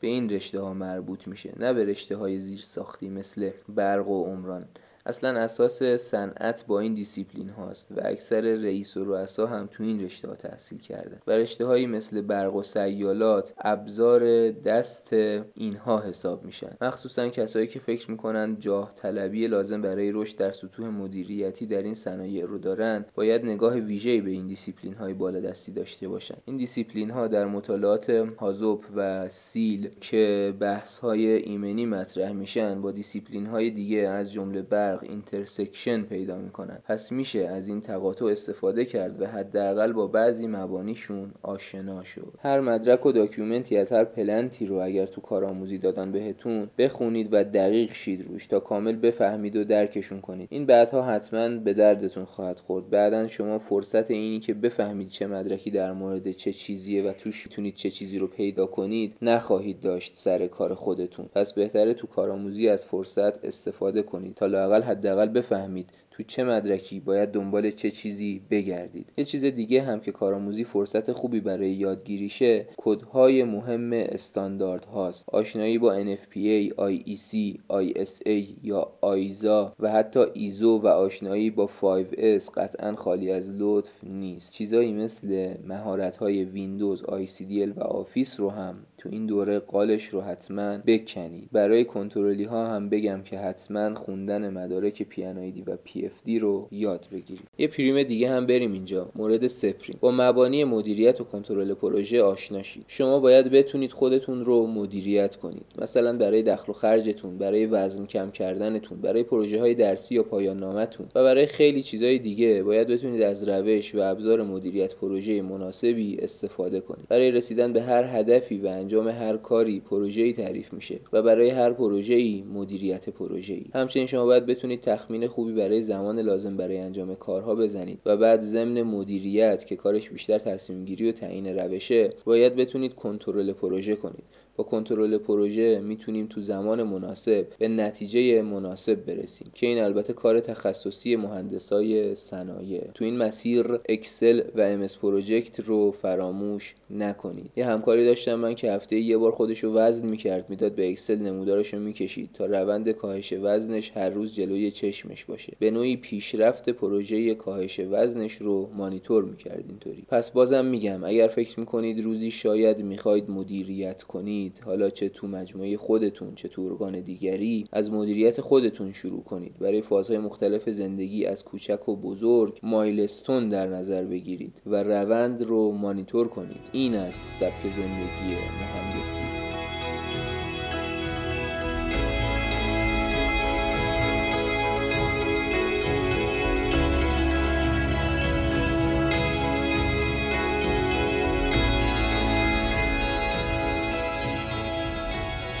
به 0.00 0.08
این 0.08 0.30
رشته 0.30 0.60
ها 0.60 0.74
مربوط 0.74 1.28
میشه. 1.28 1.52
نه 1.56 1.72
به 1.72 1.84
رشته 1.84 2.16
های 2.16 2.38
زیر 2.38 2.60
ساختی 2.60 3.08
مثل 3.08 3.50
برق 3.68 4.08
و 4.08 4.24
عمران. 4.24 4.68
اصلا 5.06 5.40
اساس 5.40 5.82
صنعت 5.82 6.66
با 6.66 6.80
این 6.80 6.94
دیسیپلین 6.94 7.48
هاست 7.48 7.92
و 7.92 8.00
اکثر 8.04 8.40
رئیس 8.40 8.96
و 8.96 9.04
رؤسا 9.04 9.46
هم 9.46 9.68
تو 9.70 9.82
این 9.82 10.04
رشته 10.04 10.28
ها 10.28 10.34
تحصیل 10.34 10.78
کردن 10.78 11.18
و 11.26 11.30
رشته 11.30 11.66
هایی 11.66 11.86
مثل 11.86 12.20
برق 12.20 12.56
و 12.56 12.62
سیالات 12.62 13.54
ابزار 13.58 14.50
دست 14.50 15.12
اینها 15.54 16.00
حساب 16.00 16.44
میشن. 16.44 16.76
مخصوصا 16.80 17.28
کسایی 17.28 17.66
که 17.66 17.78
فکر 17.78 18.10
می‌کنن 18.10 18.56
جاه 18.58 18.94
طلبی 18.94 19.46
لازم 19.46 19.82
برای 19.82 20.12
رشد 20.12 20.36
در 20.36 20.50
سطوح 20.50 20.88
مدیریتی 20.88 21.66
در 21.66 21.82
این 21.82 21.94
صنایع 21.94 22.46
رو 22.46 22.58
دارن 22.58 23.04
باید 23.14 23.44
نگاه 23.44 23.74
ویژه‌ای 23.74 24.20
به 24.20 24.30
این 24.30 24.46
دیسیپلین 24.46 24.94
های 24.94 25.14
بالادستی 25.14 25.72
داشته 25.72 26.08
باشن. 26.08 26.36
این 26.44 26.56
دیسیپلین 26.56 27.10
ها 27.10 27.28
در 27.28 27.46
مطالعات 27.46 28.10
HAZOP 28.38 28.84
و 28.96 29.28
SIL 29.28 29.90
که 30.00 30.54
بحث 30.60 30.98
های 30.98 31.26
ایمنی 31.26 31.86
مطرح 31.86 32.32
میشن 32.32 32.82
با 32.82 32.92
دیسیپلین 32.92 33.46
های 33.46 33.70
دیگه 33.70 33.98
از 33.98 34.32
جمله 34.32 34.62
برق 34.62 34.95
intersection 35.02 36.02
پیدا 36.02 36.38
می‌کنن. 36.38 36.78
پس 36.84 37.12
میشه 37.12 37.38
از 37.38 37.68
این 37.68 37.80
تقاطع 37.80 38.24
استفاده 38.24 38.84
کرد 38.84 39.22
و 39.22 39.26
حداقل 39.26 39.92
با 39.92 40.06
بعضی 40.06 40.46
مبانیشون 40.46 41.30
آشنا 41.42 42.04
شد. 42.04 42.34
هر 42.38 42.60
مدرک 42.60 43.06
و 43.06 43.12
document 43.12 43.69
ی 43.69 43.76
از 43.76 43.92
هر 43.92 44.04
plant 44.04 44.56
ی 44.56 44.66
رو 44.66 44.76
اگر 44.76 45.06
تو 45.06 45.20
کارآموزی 45.20 45.78
دادن 45.78 46.12
بهتون 46.12 46.70
بخونید 46.78 47.28
و 47.32 47.44
دقیق 47.44 47.92
شید 47.92 48.24
روش 48.24 48.46
تا 48.46 48.60
کامل 48.60 48.96
بفهمید 48.96 49.56
و 49.56 49.64
درکشون 49.64 50.20
کنید. 50.20 50.48
این 50.50 50.66
بعدها 50.66 51.02
حتما 51.02 51.48
به 51.48 51.74
دردتون 51.74 52.24
خواهد 52.24 52.60
خورد. 52.60 52.90
بعدا 52.90 53.26
شما 53.28 53.58
فرصت 53.58 54.10
اینی 54.10 54.40
که 54.40 54.54
بفهمید 54.54 55.08
چه 55.08 55.26
مدرکی 55.26 55.70
در 55.70 55.92
مورد 55.92 56.30
چه 56.30 56.52
چیزیه 56.52 57.02
و 57.02 57.12
توش 57.12 57.46
می‌تونید 57.46 57.74
چه 57.74 57.90
چیزی 57.90 58.18
رو 58.18 58.26
پیدا 58.26 58.66
کنید 58.66 59.16
نخواهید 59.22 59.80
داشت 59.80 60.12
سر 60.14 60.46
کار 60.46 60.74
خودتون. 60.74 61.26
پس 61.34 61.52
بهتره 61.52 61.94
تو 61.94 62.06
کارآموزی 62.06 62.68
از 62.68 62.86
فرصت 62.86 63.44
استفاده 63.44 64.02
کنید 64.02 64.34
تا 64.34 64.46
لاقل 64.46 64.82
حداقل 64.86 65.28
بفهمید 65.28 65.92
تو 66.16 66.22
چه 66.22 66.44
مدرکی 66.44 67.00
باید 67.00 67.30
دنبال 67.30 67.70
چه 67.70 67.90
چیزی 67.90 68.42
بگردید. 68.50 69.12
یه 69.16 69.24
چیز 69.24 69.44
دیگه 69.44 69.82
هم 69.82 70.00
که 70.00 70.12
کارآموزی 70.12 70.64
فرصت 70.64 71.12
خوبی 71.12 71.40
برای 71.40 71.70
یادگیریشه 71.70 72.66
کدهای 72.76 73.44
مهم 73.44 73.92
استاندارد 73.92 74.84
هاست. 74.84 75.28
آشنایی 75.28 75.78
با 75.78 76.04
NFPA, 76.04 76.72
IEC, 76.72 77.58
ISA 77.70 78.44
یا 78.62 78.92
آیزا 79.00 79.72
و 79.80 79.90
حتی 79.90 80.20
ایزو 80.34 80.78
و 80.78 80.86
آشنایی 80.86 81.50
با 81.50 81.70
5S 81.80 82.50
قطعا 82.54 82.96
خالی 82.96 83.30
از 83.30 83.50
لطف 83.58 84.04
نیست. 84.04 84.52
چیزایی 84.52 84.92
مثل 84.92 85.54
مهارت 85.64 86.16
های 86.16 86.44
ویندوز 86.44 87.02
ICDL 87.02 87.76
و 87.76 87.80
آفیس 87.80 88.40
رو 88.40 88.50
هم 88.50 88.74
تو 89.06 89.12
این 89.12 89.26
دوره 89.26 89.58
قالش 89.58 90.04
رو 90.04 90.20
حتما 90.20 90.78
بکنید 90.86 91.48
برای 91.52 91.84
کنترلی 91.84 92.44
ها 92.44 92.66
هم 92.66 92.88
بگم 92.88 93.22
که 93.22 93.38
حتما 93.38 93.94
خوندن 93.94 94.50
مدارک 94.50 95.02
P 95.02 95.24
و 95.66 95.76
PFD 95.84 96.38
رو 96.38 96.68
یاد 96.70 97.06
بگیرید 97.12 97.48
یه 97.58 97.68
پریم 97.68 98.02
دیگه 98.02 98.30
هم 98.30 98.46
بریم 98.46 98.72
اینجا. 98.72 99.10
مورد 99.14 99.46
سه 99.46 99.60
پریم. 99.60 99.96
با 100.00 100.10
مبانی 100.10 100.64
مدیریت 100.64 101.20
و 101.20 101.24
کنترل 101.24 101.74
پروژه 101.74 102.22
آشنا 102.22 102.62
شید. 102.62 102.84
شما 102.88 103.20
باید 103.20 103.50
بتونید 103.50 103.92
خودتون 103.92 104.44
رو 104.44 104.66
مدیریت 104.66 105.36
کنید. 105.36 105.64
مثلا 105.78 106.18
برای 106.18 106.42
دخل 106.42 106.70
و 106.70 106.72
خرجتون 106.72 107.38
برای 107.38 107.66
وزن 107.66 108.06
کم 108.06 108.30
کردنتون 108.30 109.00
برای 109.00 109.22
پروژه 109.22 109.60
های 109.60 109.74
درسی 109.74 110.14
یا 110.14 110.22
پایان 110.22 110.58
نامتون 110.58 111.06
و 111.14 111.22
برای 111.24 111.46
خیلی 111.46 111.82
چیزهای 111.82 112.18
دیگه 112.18 112.62
باید 112.62 112.88
بتونید 112.88 113.22
از 113.22 113.48
روش 113.48 113.94
و 113.94 114.00
ابزار 114.00 114.42
مدیریت 114.42 114.94
پروژه 114.94 115.42
مناسبی 115.42 116.16
استفاده 116.20 116.80
کنید. 116.80 117.08
برای 117.08 117.30
رسیدن 117.30 117.72
به 117.72 117.82
هر 117.82 118.04
هدفی 118.04 118.58
و 118.58 118.66
انجام 118.66 118.95
هر 119.04 119.36
کاری 119.36 119.80
پروژه‌ای 119.80 120.32
تعریف 120.32 120.72
میشه 120.72 121.00
و 121.12 121.22
برای 121.22 121.50
هر 121.50 121.72
پروژه‌ای 121.72 122.44
مدیریت 122.54 123.10
پروژه‌ای. 123.10 123.64
همچنین 123.74 124.06
شما 124.06 124.24
باید 124.24 124.46
بتونید 124.46 124.80
تخمین 124.80 125.26
خوبی 125.26 125.52
برای 125.52 125.82
زمان 125.82 126.18
لازم 126.18 126.56
برای 126.56 126.78
انجام 126.78 127.14
کارها 127.14 127.54
بزنید 127.54 127.98
و 128.06 128.16
بعد 128.16 128.40
ضمن 128.40 128.82
مدیریت 128.82 129.66
که 129.66 129.76
کارش 129.76 130.10
بیشتر 130.10 130.38
تصمیم 130.38 130.84
گیری 130.84 131.08
و 131.08 131.12
تعیین 131.12 131.46
روشه 131.46 132.10
باید 132.24 132.56
بتونید 132.56 132.94
کنترل 132.94 133.52
پروژه 133.52 133.96
کنید. 133.96 134.24
با 134.56 134.64
کنترل 134.64 135.18
پروژه 135.18 135.80
می‌تونیم 135.80 136.26
تو 136.26 136.40
زمان 136.42 136.82
مناسب 136.82 137.46
به 137.58 137.68
نتیجه 137.68 138.42
مناسب 138.42 138.94
برسیم 138.94 139.50
که 139.54 139.66
این 139.66 139.78
البته 139.78 140.12
کار 140.12 140.40
تخصصی 140.40 141.16
مهندسای 141.16 142.14
صنایع. 142.14 142.80
تو 142.94 143.04
این 143.04 143.16
مسیر 143.16 143.66
اکسل 143.88 144.42
و 144.54 144.60
MS 144.60 144.86
Project 145.02 145.60
رو 145.60 145.90
فراموش 145.90 146.74
نکنید. 146.90 147.50
یه 147.56 147.66
همکاری 147.66 148.04
داشتم 148.04 148.34
من 148.34 148.54
که 148.54 148.72
هفته 148.72 148.96
یه 148.96 149.16
بار 149.16 149.32
خودش 149.32 149.64
رو 149.64 149.74
وزن 149.74 150.06
می‌کرد 150.06 150.50
می‌داد 150.50 150.74
به 150.74 150.90
اکسل 150.90 151.18
نمودارش 151.18 151.74
رو 151.74 151.80
می‌کشید 151.80 152.30
تا 152.34 152.46
روند 152.46 152.90
کاهش 152.90 153.32
وزنش 153.32 153.92
هر 153.94 154.10
روز 154.10 154.34
جلوی 154.34 154.70
چشمش 154.70 155.24
باشه. 155.24 155.52
به 155.58 155.70
نوعی 155.70 155.96
پیشرفت 155.96 156.70
پروژه 156.70 157.34
کاهش 157.34 157.80
وزنش 157.90 158.34
رو 158.34 158.70
مانیتور 158.76 159.24
می‌کرد 159.24 159.64
اینطوری. 159.68 160.04
پس 160.08 160.30
بازم 160.30 160.64
میگم 160.64 161.04
اگر 161.04 161.28
فکر 161.28 161.60
می‌کنید 161.60 162.04
روزی 162.04 162.30
شاید 162.30 162.78
می‌خواید 162.78 163.30
مدیریت 163.30 164.02
کنید 164.02 164.45
حالا 164.64 164.90
چه 164.90 165.08
تو 165.08 165.26
مجموعه 165.26 165.76
خودتون 165.76 166.34
چه 166.34 166.48
تو 166.48 166.62
ارگان 166.62 167.00
دیگری 167.00 167.68
از 167.72 167.90
مدیریت 167.90 168.40
خودتون 168.40 168.92
شروع 168.92 169.22
کنید. 169.22 169.58
برای 169.58 169.82
فازهای 169.82 170.18
مختلف 170.18 170.70
زندگی 170.70 171.26
از 171.26 171.44
کوچک 171.44 171.88
و 171.88 171.96
بزرگ 171.96 172.58
milestone 172.62 173.48
در 173.48 173.66
نظر 173.66 174.04
بگیرید 174.04 174.62
و 174.66 174.82
روند 174.82 175.42
رو 175.42 175.72
مانیتور 175.72 176.28
کنید. 176.28 176.60
این 176.72 176.94
است 176.94 177.24
سبک 177.28 177.62
زندگی 177.62 178.34
مهندسی. 178.34 179.35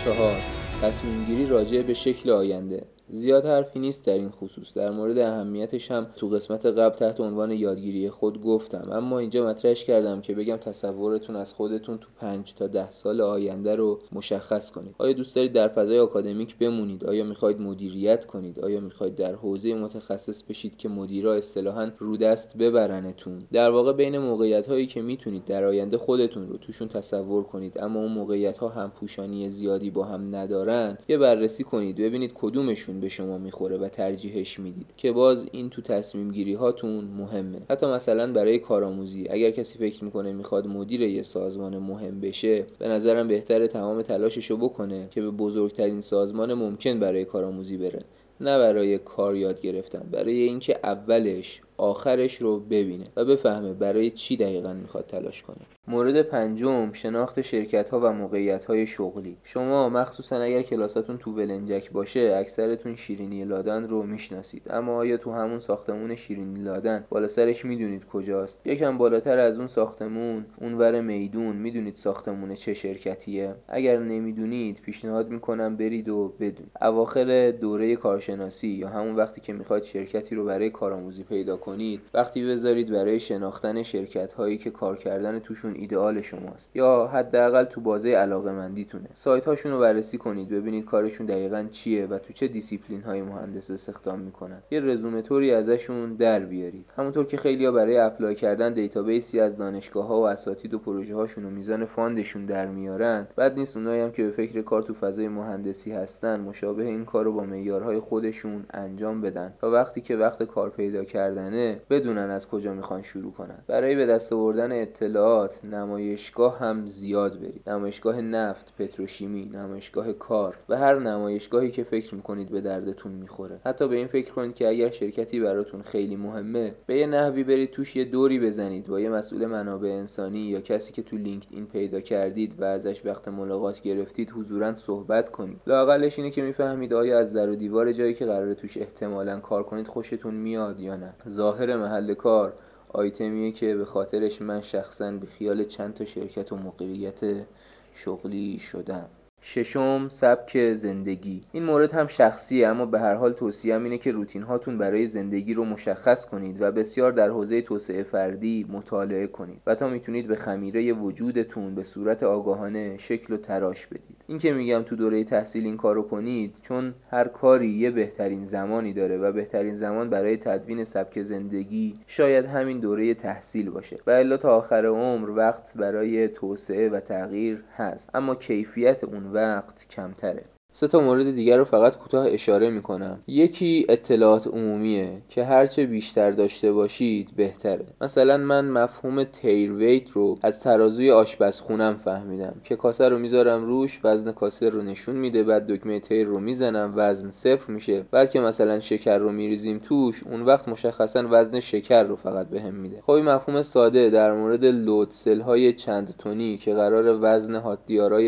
چهار. 0.06 0.36
تصمیم 0.82 1.24
گیری 1.24 1.46
راجع 1.46 1.82
به 1.82 1.94
شکل 1.94 2.30
آینده. 2.30 2.86
زیاد 3.08 3.46
حرفی 3.46 3.78
نیست 3.78 4.06
در 4.06 4.12
این 4.12 4.30
خصوص. 4.30 4.74
در 4.74 4.90
مورد 4.90 5.18
اهمیتش 5.18 5.90
هم 5.90 6.06
تو 6.16 6.28
قسمت 6.28 6.66
قبل 6.66 6.96
تحت 6.96 7.20
عنوان 7.20 7.50
یادگیری 7.50 8.10
خود 8.10 8.42
گفتم. 8.42 8.88
اما 8.92 9.18
اینجا 9.18 9.46
مطرحش 9.46 9.84
کردم 9.84 10.20
که 10.20 10.34
بگم 10.34 10.56
تصورتون 10.56 11.36
از 11.36 11.54
خودتون 11.54 11.98
تو 11.98 12.08
پنج 12.20 12.54
تا 12.54 12.66
ده 12.66 12.90
سال 12.90 13.20
آینده 13.20 13.76
رو 13.76 14.00
مشخص 14.12 14.70
کنید. 14.70 14.94
آیا 14.98 15.12
دوست 15.12 15.36
دارید 15.36 15.52
در 15.52 15.68
فضای 15.68 15.98
آکادمیک 15.98 16.58
بمونید؟ 16.58 17.04
آیا 17.04 17.24
می‌خواید 17.24 17.60
مدیریت 17.60 18.26
کنید؟ 18.26 18.60
آیا 18.60 18.80
می‌خواید 18.80 19.14
در 19.14 19.34
حوزه 19.34 19.74
متخصص 19.74 20.42
بشید 20.42 20.76
که 20.76 20.88
مدیرا 20.88 21.34
اصطلاحا 21.34 21.90
رو 21.98 22.16
دست 22.16 22.56
ببرنتون؟ 22.56 23.42
در 23.52 23.70
واقع 23.70 23.92
بین 23.92 24.18
موقعیت 24.18 24.68
هایی 24.68 24.86
که 24.86 25.02
می‌تونید 25.02 25.44
در 25.44 25.64
آینده 25.64 25.98
خودتون 25.98 26.48
رو 26.48 26.56
توشون 26.56 26.88
تصور 26.88 27.42
کنید 27.42 27.78
اما 27.80 28.00
اون 28.00 28.12
موقعیت 28.12 28.58
ها 28.58 28.68
هم 28.68 28.90
پوشانی 28.90 29.50
زیادی 29.50 29.90
با 29.90 30.04
هم 30.04 30.34
ندارن 30.34 30.98
یه 31.08 31.18
بررسی 31.18 31.64
کنید 31.64 31.96
ببینید 31.96 32.32
کدومشون 32.34 32.95
به 33.00 33.08
شما 33.08 33.38
می‌خوره 33.38 33.76
و 33.76 33.88
ترجیحش 33.88 34.60
می‌دید. 34.60 34.86
که 34.96 35.12
باز 35.12 35.48
این 35.52 35.70
تو 35.70 35.82
تصمیم 35.82 36.32
گیری 36.32 36.54
هاتون 36.54 37.04
مهمه. 37.04 37.58
حتی 37.70 37.86
مثلا 37.86 38.32
برای 38.32 38.58
کارآموزی 38.58 39.26
اگر 39.30 39.50
کسی 39.50 39.78
فکر 39.78 40.04
می‌کنه 40.04 40.32
می‌خواد 40.32 40.66
مدیر 40.66 41.02
یه 41.02 41.22
سازمان 41.22 41.78
مهم 41.78 42.20
بشه 42.20 42.64
به 42.78 42.88
نظرم 42.88 43.28
بهتره 43.28 43.68
تمام 43.68 44.02
تلاششو 44.02 44.56
بکنه 44.56 45.08
که 45.10 45.20
به 45.20 45.30
بزرگترین 45.30 46.00
سازمان 46.00 46.54
ممکن 46.54 47.00
برای 47.00 47.24
کارآموزی 47.24 47.76
بره. 47.76 48.04
نه 48.40 48.58
برای 48.58 48.98
کار 48.98 49.36
یاد 49.36 49.60
گرفتن 49.60 50.08
برای 50.12 50.40
اینکه 50.40 50.78
اولش 50.84 51.60
آخرش 51.76 52.42
رو 52.42 52.60
ببینه 52.60 53.06
و 53.16 53.24
بفهمه 53.24 53.72
برای 53.72 54.10
چی 54.10 54.36
دقیقا 54.36 54.72
می‌خواد 54.72 55.06
تلاش 55.06 55.42
کنه. 55.42 55.56
مورد 55.88 56.22
پنجم 56.22 56.92
شناخت 56.92 57.40
شرکت 57.40 57.88
ها 57.88 58.00
و 58.00 58.12
موقعیت 58.12 58.64
های 58.64 58.86
شغلی. 58.86 59.36
شما 59.42 59.88
مخصوصا 59.88 60.36
اگر 60.36 60.62
کلاساتون 60.62 61.18
تو 61.18 61.30
ولنجک 61.30 61.92
باشه 61.92 62.34
اکثرتون 62.36 62.96
شیرینی 62.96 63.44
لادن 63.44 63.88
رو 63.88 64.02
می‌شناسید. 64.02 64.62
اما 64.70 64.96
آیا 64.96 65.16
تو 65.16 65.32
همون 65.32 65.58
ساختمون 65.58 66.14
شیرینی 66.14 66.62
لادن 66.62 67.04
بالا 67.08 67.28
سرش 67.28 67.64
می‌دونید 67.64 68.06
کجاست؟ 68.06 68.66
یکم 68.66 68.98
بالاتر 68.98 69.38
از 69.38 69.58
اون 69.58 69.66
ساختمون 69.66 70.46
اونور 70.60 71.00
میدون 71.00 71.56
می‌دونید 71.56 71.94
ساختمون 71.94 72.54
چه 72.54 72.74
شرکتیه؟ 72.74 73.54
اگر 73.68 73.98
نمی‌دونید 73.98 74.80
پیشنهاد 74.80 75.30
می‌کنم 75.30 75.76
برید 75.76 76.08
و 76.08 76.34
بدون 76.40 76.66
اواخر 76.80 77.50
دوره 77.50 77.96
کارشناسی 77.96 78.68
یا 78.68 78.88
همون 78.88 79.16
وقتی 79.16 79.40
که 79.40 79.52
می‌خواید 79.52 79.82
شرکتی 79.82 80.34
رو 80.34 80.44
برای 80.44 80.70
کارآموزی 80.70 81.22
پیدا 81.22 81.56
کنید. 81.66 82.00
وقتی 82.14 82.46
بذارید 82.46 82.90
برای 82.90 83.20
شناختن 83.20 83.82
شرکت 83.82 84.32
هایی 84.32 84.58
که 84.58 84.70
کار 84.70 84.96
کردن 84.96 85.38
توشون 85.38 85.74
ایدئال 85.74 86.20
شماست. 86.20 86.76
یا 86.76 87.06
حداقل 87.06 87.64
تو 87.64 87.80
بازه 87.80 88.10
علاقه 88.10 88.52
مد 88.52 88.64
نظرتونه 88.64 89.08
سایت 89.14 89.44
هاشون 89.44 89.72
رو 89.72 89.78
بررسی 89.78 90.18
کنید. 90.18 90.48
ببینید 90.48 90.84
کارشون 90.84 91.26
دقیقا 91.26 91.66
چیه 91.70 92.06
و 92.06 92.18
تو 92.18 92.32
چه 92.32 92.48
دیسیپلین 92.48 93.02
های 93.02 93.22
مهندس 93.22 93.70
استخدام 93.70 94.18
می‌کنن. 94.20 94.62
یه 94.70 94.80
رزومه 94.80 95.22
توری 95.22 95.52
ازشون 95.52 96.14
در 96.14 96.38
بیارید. 96.38 96.92
همونطور 96.96 97.26
که 97.26 97.36
خیلی 97.36 97.64
ها 97.64 97.72
برای 97.72 97.98
apply 97.98 98.34
کردن 98.34 98.72
database 98.72 99.32
ی 99.32 99.40
از 99.40 99.56
دانشگاه 99.56 100.06
ها 100.06 100.20
و 100.20 100.28
اساتید 100.28 100.74
و 100.74 100.78
پروژه 100.78 101.14
هاشون 101.14 101.44
و 101.44 101.50
میزان 101.50 101.84
fund 101.84 102.15
شون 102.15 102.46
در 102.46 102.66
میارن 102.66 103.26
بد 103.36 103.58
نیست 103.58 103.76
اونایی 103.76 104.02
هم 104.02 104.12
که 104.12 104.22
به 104.22 104.30
فکر 104.30 104.62
کار 104.62 104.82
تو 104.82 104.94
فضای 104.94 105.28
مهندسی 105.28 105.92
هستن 105.92 106.40
مشابه 106.40 106.84
این 106.84 107.04
کار 107.04 107.24
رو 107.24 107.32
با 107.32 107.44
معیارهای 107.44 107.98
خودشون 107.98 108.64
انجام 108.70 109.20
بدن. 109.20 109.54
تا 109.60 109.70
وقتی 109.70 110.00
که 110.00 110.16
وقت 110.16 110.42
کار 110.42 110.70
پیدا 110.70 111.04
کردن 111.04 111.55
بدونن 111.90 112.30
از 112.30 112.48
کجا 112.48 112.72
می‌خوان 112.72 113.02
شروع 113.02 113.32
کنن. 113.32 113.58
برای 113.66 113.96
به 113.96 114.06
دست 114.06 114.32
آوردن 114.32 114.82
اطلاعات 114.82 115.64
نمایشگاه 115.64 116.58
هم 116.58 116.86
زیاد 116.86 117.40
برید. 117.40 117.70
نمایشگاه 117.70 118.20
نفت 118.20 118.72
پتروشیمی 118.78 119.44
نمایشگاه 119.44 120.12
کار 120.12 120.56
و 120.68 120.76
هر 120.76 120.98
نمایشگاهی 120.98 121.70
که 121.70 121.84
فکر 121.84 122.14
می‌کنید 122.14 122.48
به 122.48 122.60
دردتون 122.60 123.12
می‌خوره. 123.12 123.60
حتی 123.64 123.88
به 123.88 123.96
این 123.96 124.06
فکر 124.06 124.32
کنید 124.32 124.54
که 124.54 124.68
اگر 124.68 124.90
شرکتی 124.90 125.40
براتون 125.40 125.82
خیلی 125.82 126.16
مهمه 126.16 126.74
به 126.86 126.96
یه 126.96 127.06
نحوی 127.06 127.44
برید 127.44 127.70
توش 127.70 127.96
یه 127.96 128.04
دوری 128.04 128.38
بزنید 128.38 128.86
با 128.86 129.00
یه 129.00 129.08
مسئول 129.08 129.46
منابع 129.46 129.88
انسانی 129.88 130.38
یا 130.38 130.60
کسی 130.60 130.92
که 130.92 131.02
تو 131.02 131.16
لینکد 131.16 131.48
این 131.50 131.66
پیدا 131.66 132.00
کردید 132.00 132.60
و 132.60 132.64
ازش 132.64 133.06
وقت 133.06 133.28
ملاقات 133.28 133.80
گرفتید 133.80 134.30
حضورا 134.30 134.74
صحبت 134.74 135.30
کنید. 135.30 135.60
لاقلش 135.66 136.18
اینه 136.18 136.30
که 136.30 136.42
می‌فهمید 136.42 136.94
آیا 136.94 137.18
از 137.18 137.32
در 137.32 137.50
و 137.50 137.56
دیوار 137.56 137.92
جایی 137.92 138.14
که 138.14 138.26
قراره 138.26 138.54
توش 138.54 138.76
احتمالا 138.76 139.40
کار 139.40 139.62
کنید 139.62 139.88
خوشتون 139.88 140.34
میاد 140.34 140.80
یا 140.80 140.96
نه. 140.96 141.14
ظاهر 141.46 141.76
محل 141.76 142.14
کار. 142.14 142.52
آیتمیه 142.88 143.52
که 143.52 143.74
به 143.74 143.84
خاطرش 143.84 144.42
من 144.42 144.60
شخصا 144.60 145.10
به 145.10 145.26
خیال 145.26 145.64
چند 145.64 145.94
تا 145.94 146.04
شرکت 146.04 146.52
و 146.52 146.56
موقعیت 146.56 147.46
شغلی 147.94 148.58
شدم. 148.58 149.08
ششم 149.48 150.08
سبک 150.08 150.74
زندگی. 150.74 151.40
این 151.52 151.64
مورد 151.64 151.92
هم 151.92 152.06
شخصیه 152.06 152.68
اما 152.68 152.86
به 152.86 153.00
هر 153.00 153.14
حال 153.14 153.32
توصیه 153.32 153.76
اینه 153.76 153.98
که 153.98 154.10
روتین 154.12 154.42
هاتون 154.42 154.78
برای 154.78 155.06
زندگی 155.06 155.54
رو 155.54 155.64
مشخص 155.64 156.26
کنید 156.26 156.62
و 156.62 156.72
بسیار 156.72 157.12
در 157.12 157.28
حوزه 157.28 157.62
توسعه 157.62 158.02
فردی 158.02 158.66
مطالعه 158.68 159.26
کنید 159.26 159.60
و 159.66 159.74
تا 159.74 159.88
می‌تونید 159.88 160.26
به 160.26 160.36
خمیره 160.36 160.92
وجودتون 160.92 161.74
به 161.74 161.82
صورت 161.82 162.22
آگاهانه 162.22 162.96
شکل 162.98 163.34
و 163.34 163.36
تراش 163.36 163.86
بدید. 163.86 164.24
این 164.26 164.38
که 164.38 164.52
میگم 164.52 164.82
تو 164.82 164.96
دوره 164.96 165.24
تحصیل 165.24 165.64
این 165.64 165.76
کارو 165.76 166.02
کنید 166.02 166.56
چون 166.62 166.94
هر 167.10 167.28
کاری 167.28 167.68
یه 167.68 167.90
بهترین 167.90 168.44
زمانی 168.44 168.92
داره 168.92 169.18
و 169.18 169.32
بهترین 169.32 169.74
زمان 169.74 170.10
برای 170.10 170.36
تدوین 170.36 170.84
سبک 170.84 171.22
زندگی 171.22 171.94
شاید 172.06 172.46
همین 172.46 172.80
دوره 172.80 173.14
تحصیل 173.14 173.70
باشه 173.70 173.98
و 174.06 174.10
الا 174.10 174.36
تا 174.36 174.56
آخر 174.56 174.86
عمر 174.86 175.30
وقت 175.30 175.74
برای 175.76 176.28
توسعه 176.28 176.88
و 176.88 177.00
تغییر 177.00 177.64
هست. 177.76 178.10
اما 178.14 178.34
کیفیت 178.34 179.04
اون 179.04 179.35
وقت 179.36 179.86
کمتره. 179.88 180.55
سه 180.78 180.88
تا 180.88 181.00
مورد 181.00 181.34
دیگر 181.34 181.56
رو 181.56 181.64
فقط 181.64 181.96
کوتاه 181.96 182.26
اشاره 182.28 182.70
می‌کنم. 182.70 183.18
یکی 183.26 183.86
اطلاعات 183.88 184.46
عمومیه 184.46 185.22
که 185.28 185.44
هرچه 185.44 185.86
بیشتر 185.86 186.30
داشته 186.30 186.72
باشید 186.72 187.30
بهتره. 187.36 187.86
مثلا 188.00 188.36
من 188.36 188.68
مفهوم 188.68 189.24
تیر 189.24 189.72
ویت 189.72 190.10
رو 190.10 190.34
از 190.42 190.60
ترازوی 190.60 191.10
آشپزخونم 191.10 191.96
فهمیدم 192.04 192.54
که 192.64 192.76
کاسه 192.76 193.08
رو 193.08 193.18
می‌ذارم 193.18 193.64
روش 193.64 194.00
وزن 194.04 194.32
کاسه 194.32 194.68
رو 194.68 194.82
نشون 194.82 195.16
میده 195.16 195.42
بعد 195.42 195.66
دکمه 195.66 196.00
تیر 196.00 196.26
رو 196.26 196.40
می‌زنم 196.40 196.92
وزن 196.96 197.30
صفر 197.30 197.72
میشه. 197.72 198.04
بلکه 198.10 198.40
مثلا 198.40 198.80
شکر 198.80 199.18
رو 199.18 199.32
میریزیم 199.32 199.78
توش 199.78 200.22
اون 200.24 200.42
وقت 200.42 200.68
مشخصا 200.68 201.26
وزن 201.30 201.60
شکر 201.60 202.02
رو 202.02 202.16
فقط 202.16 202.48
بهم 202.48 202.74
میده. 202.74 203.00
خب 203.02 203.12
مفهوم 203.12 203.62
ساده 203.62 204.10
در 204.10 204.32
مورد 204.32 204.64
لود 204.64 205.14
های 205.46 205.72
چند 205.72 206.14
تونی 206.18 206.56
که 206.56 206.74
قرار 206.74 207.18
وزن 207.20 207.54
هات 207.54 207.78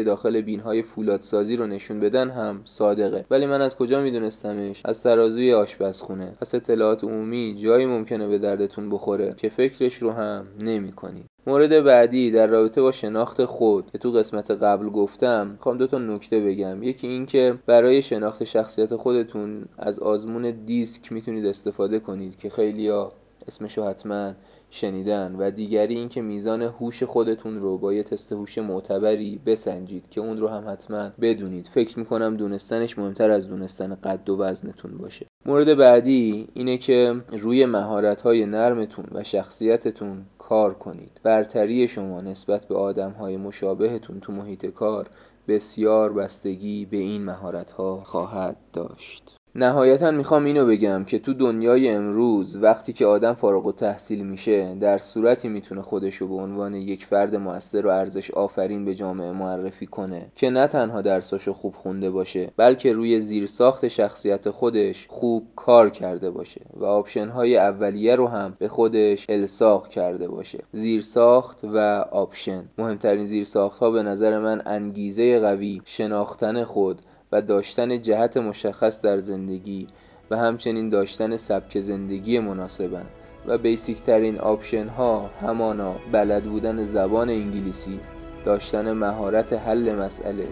داخل 0.06 0.40
بین 0.40 0.60
های 0.60 0.82
فولادسازی 0.82 1.56
رو 1.56 1.66
نشون 1.66 2.00
بدن 2.00 2.37
هم 2.38 2.60
صادقه. 2.64 3.24
ولی 3.30 3.46
من 3.46 3.60
از 3.60 3.76
کجا 3.76 4.00
میدونستمش؟ 4.00 4.82
از 4.84 5.02
ترازوی 5.02 5.52
آشپزخونه. 5.52 6.36
پس 6.40 6.54
اطلاعات 6.54 7.04
عمومی 7.04 7.54
جایی 7.54 7.86
ممکنه 7.86 8.28
به 8.28 8.38
دردتون 8.38 8.90
بخوره 8.90 9.34
که 9.36 9.48
فکرش 9.48 9.94
رو 9.94 10.10
هم 10.10 10.46
نمی‌کنید 10.62 11.26
مورد 11.46 11.84
بعدی 11.84 12.30
در 12.30 12.46
رابطه 12.46 12.82
با 12.82 12.92
شناخت 12.92 13.44
خود 13.44 13.90
که 13.90 13.98
تو 13.98 14.10
قسمت 14.10 14.50
قبل 14.50 14.88
گفتم 14.88 15.56
خوام 15.60 15.78
دو 15.78 15.86
تا 15.86 15.98
نکته 15.98 16.40
بگم. 16.40 16.82
یکی 16.82 17.06
این 17.06 17.26
که 17.26 17.58
برای 17.66 18.02
شناخت 18.02 18.44
شخصیت 18.44 18.96
خودتون 18.96 19.64
از 19.78 19.98
آزمون 19.98 20.50
دیسک 20.50 21.12
می‌تونید 21.12 21.46
استفاده 21.46 21.98
کنید 21.98 22.36
که 22.36 22.50
خیلیا 22.50 23.12
اسمشو 23.48 23.84
حتما 23.84 24.32
شنیدن 24.70 25.36
و 25.38 25.50
دیگری 25.50 25.94
اینکه 25.94 26.22
میزان 26.22 26.62
هوش 26.62 27.02
خودتون 27.02 27.60
رو 27.60 27.78
با 27.78 27.92
یه 27.92 28.02
تست 28.02 28.32
هوش 28.32 28.58
معتبری 28.58 29.40
بسنجید 29.46 30.08
که 30.10 30.20
اون 30.20 30.38
رو 30.38 30.48
هم 30.48 30.70
حتما 30.70 31.10
بدونید. 31.20 31.66
فکر 31.66 31.98
می‌کنم 31.98 32.36
دونستنش 32.36 32.98
مهمتر 32.98 33.30
از 33.30 33.48
دونستن 33.48 33.94
قد 33.94 34.28
و 34.30 34.38
وزنتون 34.38 34.98
باشه. 34.98 35.26
مورد 35.46 35.76
بعدی 35.76 36.48
اینه 36.54 36.76
که 36.76 37.14
روی 37.32 37.66
مهارت 37.66 38.20
های 38.20 38.46
نرمتون 38.46 39.04
و 39.12 39.22
شخصیتتون 39.22 40.24
کار 40.38 40.74
کنید. 40.74 41.20
برتری 41.22 41.88
شما 41.88 42.20
نسبت 42.20 42.64
به 42.64 42.76
آدم 42.76 43.10
های 43.10 43.36
مشابهتون 43.36 44.20
تو 44.20 44.32
محیط 44.32 44.66
کار 44.66 45.08
بسیار 45.48 46.12
بستگی 46.12 46.86
به 46.86 46.96
این 46.96 47.24
مهارت 47.24 47.70
ها 47.70 48.04
خواهد 48.04 48.56
داشت. 48.72 49.37
نهایتا 49.54 50.10
می‌خوام 50.10 50.44
اینو 50.44 50.66
بگم 50.66 51.04
که 51.04 51.18
تو 51.18 51.34
دنیای 51.34 51.88
امروز 51.88 52.56
وقتی 52.56 52.92
که 52.92 53.06
آدم 53.06 53.32
فارغ 53.32 53.66
و 53.66 53.72
تحصیل 53.72 54.26
میشه 54.26 54.74
در 54.74 54.98
صورتی 54.98 55.48
می‌تونه 55.48 55.82
خودشو 55.82 56.28
به 56.28 56.34
عنوان 56.34 56.74
یک 56.74 57.06
فرد 57.06 57.36
موثر 57.36 57.86
و 57.86 57.90
ارزش 57.90 58.30
آفرین 58.30 58.84
به 58.84 58.94
جامعه 58.94 59.32
معرفی 59.32 59.86
کنه 59.86 60.32
که 60.36 60.50
نه 60.50 60.66
تنها 60.66 61.02
درساشو 61.02 61.52
خوب 61.52 61.74
خونده 61.74 62.10
باشه 62.10 62.50
بلکه 62.56 62.92
روی 62.92 63.20
زیرساخت 63.20 63.88
شخصیت 63.88 64.50
خودش 64.50 65.06
خوب 65.08 65.46
کار 65.56 65.90
کرده 65.90 66.30
باشه 66.30 66.60
و 66.74 66.84
option 66.84 67.28
های 67.28 67.56
اولیه 67.56 68.16
رو 68.16 68.26
هم 68.26 68.56
به 68.58 68.68
خودش 68.68 69.26
الصاق 69.28 69.88
کرده 69.88 70.28
باشه. 70.28 70.58
زیرساخت 70.72 71.60
و 71.64 71.78
option. 72.10 72.64
مهمترین 72.78 73.24
زیرساخت 73.24 73.78
ها 73.78 73.90
به 73.90 74.02
نظر 74.02 74.38
من 74.38 74.62
انگیزه 74.66 75.40
قوی 75.40 75.82
شناختن 75.84 76.64
خود 76.64 77.00
و 77.32 77.42
داشتن 77.42 78.02
جهت 78.02 78.36
مشخص 78.36 79.02
در 79.02 79.18
زندگی 79.18 79.86
و 80.30 80.36
همچنین 80.36 80.88
داشتن 80.88 81.36
سبک 81.36 81.80
زندگی 81.80 82.38
مناسبن 82.38 83.06
و 83.46 83.58
basic 83.58 84.02
ترین 84.02 84.38
option 84.38 84.88
ها 84.88 85.30
همانا 85.42 85.94
بلد 86.12 86.44
بودن 86.44 86.84
زبان 86.84 87.28
انگلیسی 87.28 88.00
داشتن 88.44 88.92
مهارت 88.92 89.52
حل 89.52 89.94
مسئله 89.94 90.48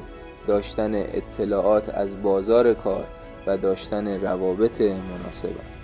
داشتن 0.46 0.94
اطلاعات 0.94 1.88
از 1.88 2.22
بازار 2.22 2.74
کار 2.74 3.06
و 3.46 3.56
داشتن 3.58 4.20
روابط 4.20 4.80
مناسبن 4.80 5.76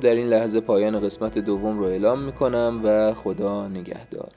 در 0.00 0.14
این 0.14 0.28
لحظه 0.28 0.60
پایان 0.60 1.00
قسمت 1.00 1.38
دوم 1.38 1.78
رو 1.78 1.84
اعلام 1.84 2.22
می‌کنم 2.22 2.80
و 2.84 3.14
خدا 3.14 3.68
نگهدار. 3.68 4.30